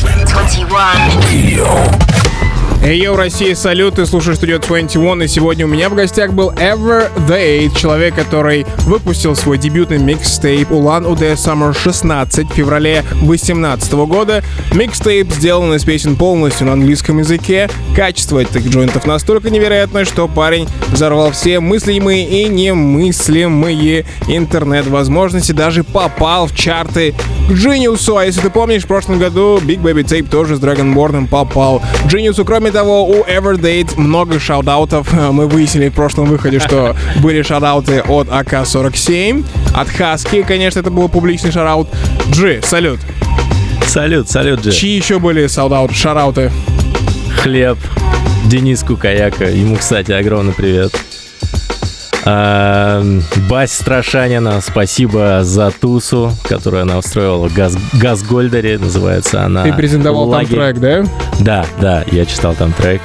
Ay, 2.88 3.00
yo, 3.00 3.16
Россия, 3.16 3.56
салют, 3.56 3.96
ты 3.96 4.06
слушаешь 4.06 4.38
Studio 4.38 4.60
21, 4.60 5.24
и 5.24 5.28
сегодня 5.28 5.66
у 5.66 5.68
меня 5.68 5.90
в 5.90 5.96
гостях 5.96 6.34
был 6.34 6.52
Everthe8, 6.52 7.76
человек, 7.76 8.14
который 8.14 8.64
выпустил 8.82 9.36
свой 9.36 9.58
дебютный 9.58 9.98
микстейп 9.98 10.72
Улан 10.72 11.08
Удэ 11.08 11.34
Summer 11.34 11.76
16 11.76 12.48
в 12.48 12.54
феврале 12.54 13.04
2018 13.24 13.92
года. 13.94 14.44
Микстейп 14.72 15.32
сделан 15.32 15.74
из 15.74 15.84
песен 15.84 16.16
полностью 16.16 16.68
на 16.68 16.74
английском 16.74 17.18
языке. 17.18 17.72
Качество 17.96 18.38
этих 18.38 18.68
joint 18.68 18.96
ов 18.96 19.08
настолько 19.08 19.50
невероятное, 19.50 20.06
что 20.06 20.28
парень 20.28 20.68
взорвал 20.90 21.32
все 21.32 21.60
мыслимые 21.60 22.44
и 22.44 22.48
немыслимые 22.48 24.06
интернет-возможности, 24.28 25.54
даже 25.54 25.84
попал 25.84 26.46
в 26.46 26.56
чарты 26.56 27.16
к 27.50 27.52
Genius. 27.52 28.16
А 28.16 28.26
если 28.26 28.42
ты 28.42 28.52
помнишь, 28.52 28.84
в 28.84 28.88
прошлом 28.88 29.18
году 29.18 29.58
Big 29.58 29.82
Baby 29.82 30.04
Tape 30.04 30.30
тоже 30.30 30.58
с 30.58 30.60
Dragonborn 30.60 31.28
попал 31.28 31.80
к 31.80 32.14
Genius. 32.14 32.44
Кроме 32.46 32.75
того, 32.76 33.08
у 33.08 33.24
Everthe8 33.24 33.98
много 33.98 34.38
shoutout 34.38 34.93
ов. 34.93 35.14
Мы 35.14 35.48
выяснили 35.48 35.88
в 35.88 35.94
прошлом 35.94 36.26
выходе, 36.26 36.60
что 36.60 36.94
были 37.22 37.42
shoutout 37.42 37.95
ы 37.95 38.02
от 38.02 38.28
АК-47, 38.30 39.46
от 39.74 39.88
Хаски, 39.88 40.44
конечно, 40.44 40.82
это 40.82 40.92
был 40.92 41.08
публичный 41.08 41.54
шараут. 41.54 41.88
Джи, 42.30 42.60
салют. 42.62 43.00
Салют, 43.88 44.30
салют, 44.30 44.60
Джи. 44.60 44.74
Чьи 44.74 44.98
еще 44.98 45.20
были 45.20 45.48
шаутауты? 45.48 45.94
шарауты? 45.94 46.52
Хлеб, 47.42 47.78
Денис 48.48 48.84
Кукаяка. 48.84 49.46
Ему, 49.46 49.78
кстати, 49.78 50.12
огромный 50.12 50.54
привет. 50.54 50.92
А, 52.28 53.04
Бась 53.48 53.72
Страшанина, 53.74 54.60
спасибо 54.62 55.44
за 55.44 55.70
тусу, 55.70 56.32
которую 56.44 56.82
она 56.82 56.98
устроила 56.98 57.48
в 57.48 57.54
Газ, 57.54 57.78
Газгольдере, 57.94 58.80
называется 58.80 59.44
она. 59.44 59.64
Ты 59.64 59.74
презентовал 59.74 60.32
там 60.32 60.46
трек, 60.46 60.80
да? 60.80 61.06
Да, 61.40 61.66
да, 61.80 62.04
я 62.12 62.26
читал 62.26 62.56
там 62.56 62.74
трек. 62.74 63.02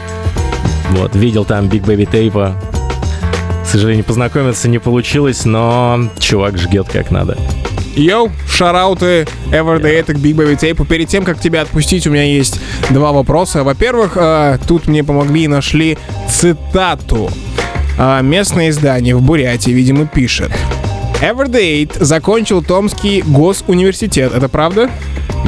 Вот, 0.91 1.15
видел 1.15 1.45
там 1.45 1.67
Big 1.67 1.85
Baby 1.85 2.09
Tape. 2.11 2.55
К 3.63 3.67
сожалению, 3.67 4.05
познакомиться 4.05 4.69
не 4.69 4.79
получилось, 4.79 5.45
но 5.45 6.09
чувак 6.19 6.59
жгет 6.59 6.89
как 6.89 7.11
надо. 7.11 7.37
Йоу, 7.95 8.31
шарауты 8.49 9.27
Everdate 9.51 10.15
к 10.15 10.17
Big 10.17 10.35
Baby 10.35 10.59
Tape. 10.59 10.87
Перед 10.87 11.09
тем, 11.09 11.25
как 11.25 11.39
тебя 11.41 11.63
отпустить, 11.63 12.07
у 12.07 12.11
меня 12.11 12.25
есть 12.25 12.59
два 12.89 13.13
вопроса. 13.13 13.65
Во-первых, 13.65 14.13
э, 14.17 14.59
тут 14.67 14.87
мне 14.87 15.05
помогли 15.05 15.45
и 15.45 15.49
нашли 15.49 15.99
цитату. 16.29 17.31
А, 18.03 18.23
Местное 18.23 18.71
издание 18.71 19.15
в 19.15 19.21
Бурятии, 19.21 19.73
видимо, 19.73 20.07
пишет. 20.07 20.51
Everdate 21.21 22.03
закончил 22.03 22.63
Томский 22.63 23.23
госуниверситет. 23.27 24.33
Это 24.35 24.49
правда? 24.49 24.89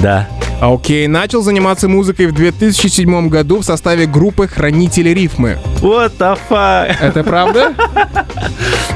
Да, 0.02 0.28
Окей, 0.60 1.08
начал 1.08 1.42
заниматься 1.42 1.88
музыкой 1.88 2.26
в 2.26 2.32
2007 2.34 3.28
году 3.28 3.60
в 3.60 3.64
составе 3.64 4.06
группы 4.06 4.46
«Хранители 4.46 5.08
рифмы». 5.10 5.58
What 5.80 6.12
the 6.18 6.38
fuck? 6.48 6.94
Это 7.00 7.24
правда? 7.24 7.72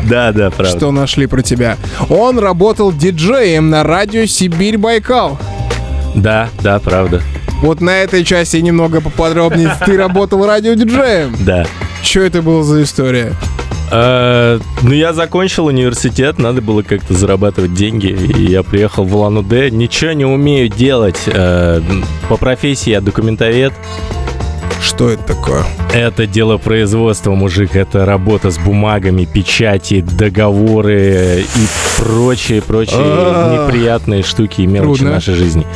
Да, 0.04 0.30
да, 0.30 0.50
правда. 0.50 0.66
Что 0.66 0.92
нашли 0.92 1.26
про 1.26 1.42
тебя? 1.42 1.76
Он 2.08 2.38
работал 2.38 2.92
диджеем 2.92 3.70
на 3.70 3.82
радио 3.82 4.26
«Сибирь-Байкал». 4.26 5.38
Да, 6.14 6.50
да, 6.62 6.78
правда. 6.78 7.20
Вот 7.62 7.80
на 7.80 7.96
этой 7.98 8.22
части 8.22 8.58
немного 8.58 9.00
поподробнее. 9.00 9.74
Ты 9.84 9.96
работал 9.96 10.46
радиодиджеем. 10.46 11.34
Да. 11.40 11.66
Что 12.08 12.20
это 12.20 12.40
было 12.40 12.62
за 12.62 12.82
история? 12.82 13.34
Э, 13.90 14.58
Ну, 14.82 14.92
я 14.92 15.12
закончил 15.12 15.66
университет, 15.66 16.38
надо 16.38 16.62
было 16.62 16.82
как-то 16.82 17.14
зарабатывать 17.14 17.74
деньги, 17.74 18.06
и 18.06 18.46
я 18.50 18.62
приехал 18.62 19.04
в 19.04 19.14
Улан-Удэ. 19.16 19.70
Ничего 19.70 20.12
не 20.12 20.24
умею 20.24 20.68
делать. 20.68 21.20
э, 21.26 21.80
По 22.28 22.36
профессии 22.36 22.90
я 22.90 23.00
документовед. 23.00 23.72
Что 24.80 25.10
это 25.10 25.22
такое? 25.24 25.64
Это 25.92 26.26
дело 26.28 26.58
производства, 26.58 27.32
мужик. 27.34 27.74
Это 27.74 28.06
работа 28.06 28.50
с 28.50 28.58
бумагами, 28.58 29.24
печати, 29.24 30.00
договоры 30.00 31.42
и 31.42 31.66
прочие, 32.00 32.62
прочие 32.62 32.98
А. 33.00 33.66
неприятные 33.66 34.22
штуки 34.22 34.60
и 34.62 34.66
мелочи 34.66 35.02
нашей 35.02 35.34
жизни. 35.34 35.66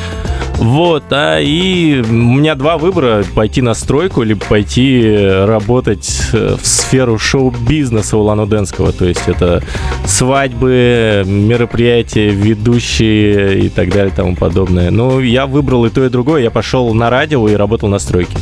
Вот, 0.60 1.04
а 1.10 1.40
и 1.40 2.02
у 2.02 2.12
меня 2.12 2.54
два 2.54 2.76
выбора. 2.76 3.24
Пойти 3.34 3.62
на 3.62 3.72
стройку, 3.72 4.22
либо 4.22 4.44
пойти 4.44 5.00
э, 5.02 5.46
работать 5.46 6.20
э, 6.34 6.56
в 6.60 6.66
сферу 6.66 7.18
шоу-бизнеса 7.18 8.18
улан-удэнского. 8.18 8.92
То 8.92 9.06
есть 9.06 9.22
это 9.26 9.62
свадьбы, 10.04 11.24
мероприятия, 11.26 12.28
ведущие 12.28 13.58
и 13.58 13.68
так 13.70 13.88
далее 13.88 14.12
и 14.12 14.14
тому 14.14 14.36
подобное. 14.36 14.90
Ну, 14.90 15.20
я 15.20 15.46
выбрал 15.46 15.86
и 15.86 15.90
то, 15.90 16.04
и 16.04 16.10
другое. 16.10 16.42
Я 16.42 16.50
пошел 16.50 16.92
на 16.92 17.08
радио 17.08 17.48
и 17.48 17.54
работал 17.54 17.88
на 17.88 17.98
стройке. 17.98 18.36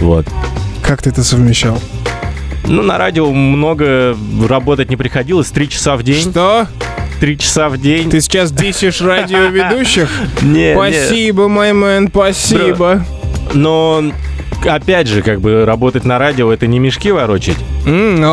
Вот. 0.00 0.26
Как 0.82 1.00
ты 1.00 1.10
это 1.10 1.22
совмещал? 1.22 1.78
Ну, 2.66 2.82
на 2.82 2.98
радио 2.98 3.30
много 3.30 4.16
работать 4.48 4.90
не 4.90 4.96
приходилось. 4.96 5.50
Три 5.52 5.68
часа 5.68 5.96
в 5.96 6.02
день. 6.02 6.28
Что? 6.28 6.66
Три 7.22 7.38
часа 7.38 7.68
в 7.68 7.78
день. 7.78 8.10
Ты 8.10 8.20
сейчас 8.20 8.50
дисишь 8.50 9.00
радиоведущих? 9.00 10.10
Не, 10.42 10.70
не. 10.70 10.74
Спасибо, 10.74 11.46
мой 11.46 11.72
мэн, 11.72 12.08
спасибо. 12.08 13.06
Но, 13.54 14.02
опять 14.64 15.06
же, 15.06 15.22
как 15.22 15.40
бы 15.40 15.64
работать 15.64 16.04
на 16.04 16.18
радио 16.18 16.52
это 16.52 16.66
не 16.66 16.80
мешки 16.80 17.12
ворочать. 17.12 17.58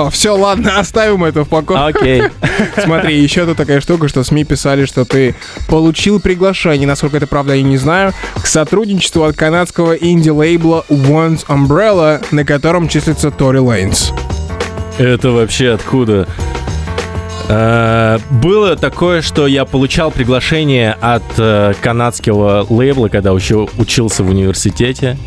все, 0.10 0.36
ладно, 0.36 0.72
оставим 0.80 1.24
это 1.24 1.44
в 1.44 1.50
покое. 1.50 1.80
Окей. 1.80 2.24
Смотри, 2.84 3.22
еще 3.22 3.46
тут 3.46 3.58
такая 3.58 3.80
штука, 3.80 4.08
что 4.08 4.24
СМИ 4.24 4.44
писали, 4.44 4.86
что 4.86 5.06
ты 5.06 5.36
получил 5.68 6.20
приглашение, 6.20 6.88
насколько 6.88 7.18
это 7.18 7.28
правда, 7.28 7.54
я 7.54 7.62
не 7.62 7.78
знаю, 7.78 8.14
к 8.42 8.48
сотрудничеству 8.48 9.24
от 9.24 9.36
канадского 9.36 9.94
инди-лейбла 9.94 10.84
One's 10.90 11.46
Umbrella, 11.46 12.26
на 12.32 12.44
котором 12.44 12.88
числится 12.88 13.28
Tory 13.28 13.64
Lanez. 13.64 14.12
Это 14.98 15.30
вообще 15.30 15.74
откуда? 15.74 16.28
Э, 17.50 18.20
Было 18.30 18.76
такое, 18.76 19.22
что 19.22 19.48
я 19.48 19.66
получал 19.66 20.12
приглашение 20.12 20.94
от 21.02 21.24
э, 21.38 21.74
канадского 21.82 22.66
лейбла, 22.70 23.08
когда 23.08 23.32
еще 23.32 23.68
учился 23.78 24.24
в 24.24 24.30
университете. 24.30 25.18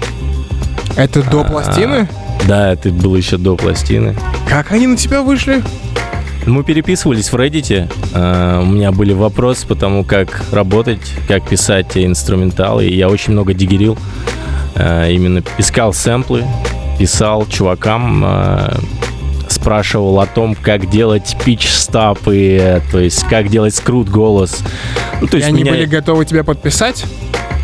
Это 0.97 1.23
до 1.29 1.43
пластины? 1.45 2.09
Да, 2.47 2.73
это 2.73 2.91
было 2.91 3.17
еще 3.17 3.39
до 3.39 3.57
пластины. 3.57 4.15
Как 4.49 4.73
они 4.73 4.87
на 4.87 4.97
тебя 4.97 5.23
вышли? 5.23 5.63
Мы 6.47 6.65
переписывались 6.65 7.33
в 7.33 7.35
Reddit. 7.37 7.91
Э, 8.15 8.61
У 8.63 8.67
меня 8.67 8.93
были 8.93 9.13
вопросы 9.13 9.67
по 9.67 9.75
тому, 9.75 10.05
как 10.05 10.43
работать, 10.53 11.01
как 11.27 11.49
писать 11.49 11.89
те 11.89 12.05
инструменталы. 12.07 12.87
И 12.87 12.97
я 12.97 13.09
очень 13.09 13.33
много 13.33 13.53
дигерил. 13.55 13.99
Именно 14.75 15.43
искал 15.59 15.93
сэмплы, 15.93 16.45
писал 16.99 17.45
чувакам, 17.47 18.25
спрашивал 19.63 20.19
о 20.21 20.27
том, 20.27 20.57
как 20.57 20.91
делать 20.91 21.37
пич-стапы, 21.45 22.83
то 22.91 22.99
есть 22.99 23.25
как 23.29 23.49
делать 23.49 23.75
скрут 23.75 24.09
голос. 24.09 24.59
Ну, 25.21 25.29
то 25.29 25.37
И 25.37 25.41
есть 25.41 25.49
они 25.49 25.63
меня- 25.63 25.73
были 25.73 25.85
готовы 25.87 26.25
тебя 26.25 26.43
подписать? 26.43 27.05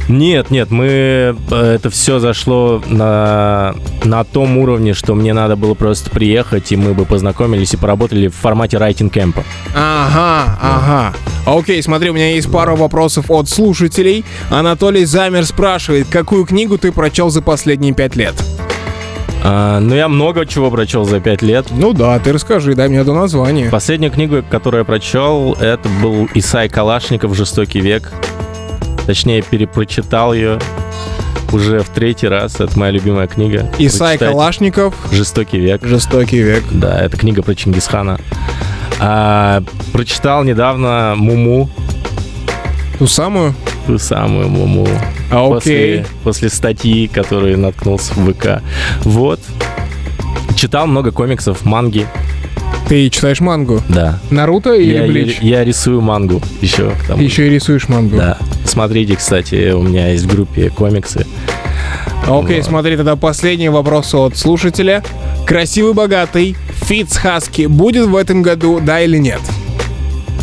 Нет, 0.08 0.50
нет, 0.50 0.70
мы 0.70 0.86
э, 0.86 1.34
это 1.50 1.90
все 1.90 2.18
зашло 2.18 2.80
на, 2.86 3.74
на 4.04 4.24
том 4.24 4.56
уровне, 4.56 4.94
что 4.94 5.14
мне 5.14 5.34
надо 5.34 5.54
было 5.56 5.74
просто 5.74 6.08
приехать, 6.08 6.72
и 6.72 6.76
мы 6.76 6.94
бы 6.94 7.04
познакомились 7.04 7.74
и 7.74 7.76
поработали 7.76 8.28
в 8.28 8.34
формате 8.34 8.78
райтинг 8.78 9.12
кемпа. 9.12 9.44
Ага, 9.74 10.58
ага. 10.62 11.14
Окей, 11.44 11.82
смотри, 11.82 12.08
у 12.08 12.14
меня 12.14 12.30
есть 12.32 12.50
пару 12.50 12.74
вопросов 12.76 13.26
от 13.30 13.50
слушателей. 13.50 14.24
Анатолий 14.50 15.04
Замер 15.04 15.44
спрашивает, 15.44 16.06
какую 16.10 16.46
книгу 16.46 16.78
ты 16.78 16.90
прочел 16.90 17.28
за 17.28 17.42
последние 17.42 17.92
пять 17.92 18.16
лет? 18.16 18.34
А, 19.44 19.80
ну, 19.80 19.94
я 19.94 20.08
много 20.08 20.46
чего 20.46 20.70
прочел 20.70 21.04
за 21.04 21.20
пять 21.20 21.42
лет. 21.42 21.66
Ну 21.70 21.92
да, 21.92 22.18
ты 22.18 22.32
расскажи, 22.32 22.74
дай 22.74 22.88
мне 22.88 22.98
это 22.98 23.12
название. 23.12 23.70
Последняя 23.70 24.10
книга, 24.10 24.42
которую 24.42 24.80
я 24.80 24.84
прочел, 24.84 25.54
это 25.54 25.88
был 26.02 26.28
Исай 26.34 26.68
Калашников 26.68 27.34
«Жестокий 27.34 27.80
век». 27.80 28.12
Точнее, 29.06 29.42
перепрочитал 29.42 30.34
ее 30.34 30.58
уже 31.52 31.80
в 31.80 31.88
третий 31.88 32.28
раз. 32.28 32.60
Это 32.60 32.78
моя 32.78 32.92
любимая 32.92 33.26
книга. 33.26 33.70
Исай 33.78 34.18
Калашников, 34.18 34.94
«Жестокий 35.12 35.58
век». 35.58 35.84
Жестокий 35.84 36.40
век. 36.40 36.64
Да, 36.70 37.00
это 37.00 37.16
книга 37.16 37.42
про 37.42 37.54
Чингисхана. 37.54 38.18
А, 39.00 39.62
прочитал 39.92 40.44
недавно 40.44 41.14
Муму, 41.16 41.70
Ту 42.98 43.06
самую? 43.06 43.54
Ту 43.88 43.98
самую 43.98 44.50
Муму. 44.50 44.86
А, 45.30 45.48
После, 45.48 45.74
Окей. 46.00 46.04
после 46.22 46.50
статьи, 46.50 47.08
которой 47.08 47.56
наткнулся 47.56 48.12
в 48.14 48.30
ВК. 48.34 48.60
Вот. 49.04 49.40
Читал 50.56 50.86
много 50.86 51.10
комиксов, 51.10 51.64
манги, 51.64 52.06
Ты 52.86 53.08
читаешь 53.08 53.40
мангу? 53.40 53.80
да. 53.88 54.18
Наруто 54.30 54.74
или 54.74 54.94
я, 54.94 55.06
Блич? 55.06 55.38
я 55.40 55.64
рисую 55.64 56.02
мангу 56.02 56.42
еще 56.60 56.90
к 56.90 57.06
тому. 57.06 57.22
Еще 57.22 57.46
и 57.46 57.50
рисуешь 57.50 57.88
мангу. 57.88 58.18
Да. 58.18 58.36
Смотрите, 58.66 59.16
кстати, 59.16 59.70
у 59.72 59.80
меня 59.80 60.08
есть 60.12 60.24
в 60.24 60.28
группе 60.34 60.68
комиксы. 60.68 61.26
Окей, 62.28 62.62
смотри, 62.62 62.96
тогда 62.98 63.16
последний 63.16 63.70
вопрос 63.70 64.12
от 64.14 64.36
слушателя. 64.36 65.02
Красивый, 65.46 65.94
богатый, 65.94 66.56
Фитц 66.82 67.16
Хаски 67.16 67.64
будет 67.64 68.04
в 68.06 68.16
этом 68.16 68.42
году, 68.42 68.80
да 68.82 69.00
или 69.00 69.16
нет? 69.16 69.40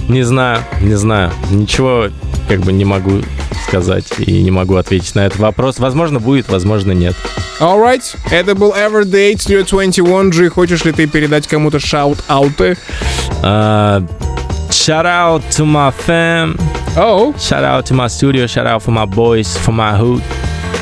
Не 0.10 0.24
знаю, 0.24 0.60
не 0.82 0.96
знаю. 0.96 1.32
Ничего 1.52 2.08
как 2.48 2.62
бы 2.62 2.72
не 2.72 2.86
могу 2.86 3.22
сказать 3.68 4.06
и 4.20 4.42
не 4.44 4.52
могу 4.52 4.76
ответить 4.76 5.16
на 5.16 5.26
этот 5.26 5.40
вопрос. 5.40 5.80
Возможно, 5.80 6.20
будет, 6.20 6.50
возможно, 6.50 6.92
нет. 6.92 7.16
Alright, 7.60 8.18
это 8.32 8.54
был 8.56 8.74
Everyday 8.74 9.34
Studio 9.34 9.68
21 9.68 10.30
G. 10.32 10.50
Хочешь 10.50 10.84
ли 10.86 10.92
ты 10.92 11.08
передать 11.08 11.48
кому-то 11.48 11.80
шаут-ауты? 11.80 12.78
Uh, 13.42 14.06
shout 14.70 15.06
out 15.06 15.42
to 15.52 15.66
my 15.66 15.94
fam. 16.06 16.60
Оу, 16.98 17.34
Shout 17.34 17.64
out 17.64 17.86
to 17.86 17.94
my 17.94 18.08
studio. 18.08 18.46
Shout 18.46 18.66
out 18.66 18.84
for 18.84 18.92
my 18.92 19.06
boys, 19.06 19.58
for 19.58 19.74
my 19.74 19.98
hood. 19.98 20.22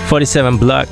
47 0.10 0.58
Block. 0.60 0.88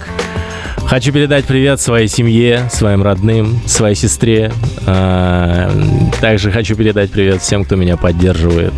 Хочу 0.87 1.13
передать 1.13 1.45
привет 1.45 1.79
своей 1.79 2.07
семье, 2.07 2.67
своим 2.71 3.01
родным, 3.01 3.61
своей 3.65 3.95
сестре. 3.95 4.51
А, 4.85 5.71
Также 6.19 6.51
хочу 6.51 6.75
передать 6.75 7.11
привет 7.11 7.41
всем, 7.41 7.63
кто 7.63 7.75
меня 7.75 7.97
поддерживает. 7.97 8.73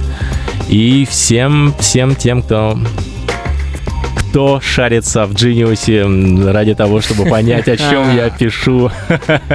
И 0.70 1.06
всем, 1.10 1.74
всем 1.80 2.16
тем, 2.16 2.42
кто 2.42 2.78
кто 4.34 4.60
шарится 4.60 5.26
в 5.28 5.34
Genius 5.34 6.52
ради 6.52 6.74
того, 6.74 7.02
чтобы 7.02 7.26
понять, 7.26 7.68
о 7.68 7.78
чем 7.78 8.16
я 8.16 8.30
пишу. 8.40 8.90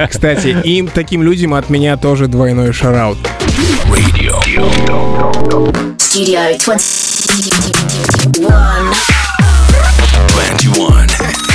кстати, 0.09 0.55
им, 0.63 0.87
таким 0.87 1.21
людям 1.21 1.53
от 1.53 1.69
меня 1.69 1.97
тоже 1.97 2.27
двойной 2.27 2.71
шараут. 2.71 3.17
Radio. 3.89 4.39
Studio 5.97 6.57
21. 6.63 8.41
21. 10.57 11.48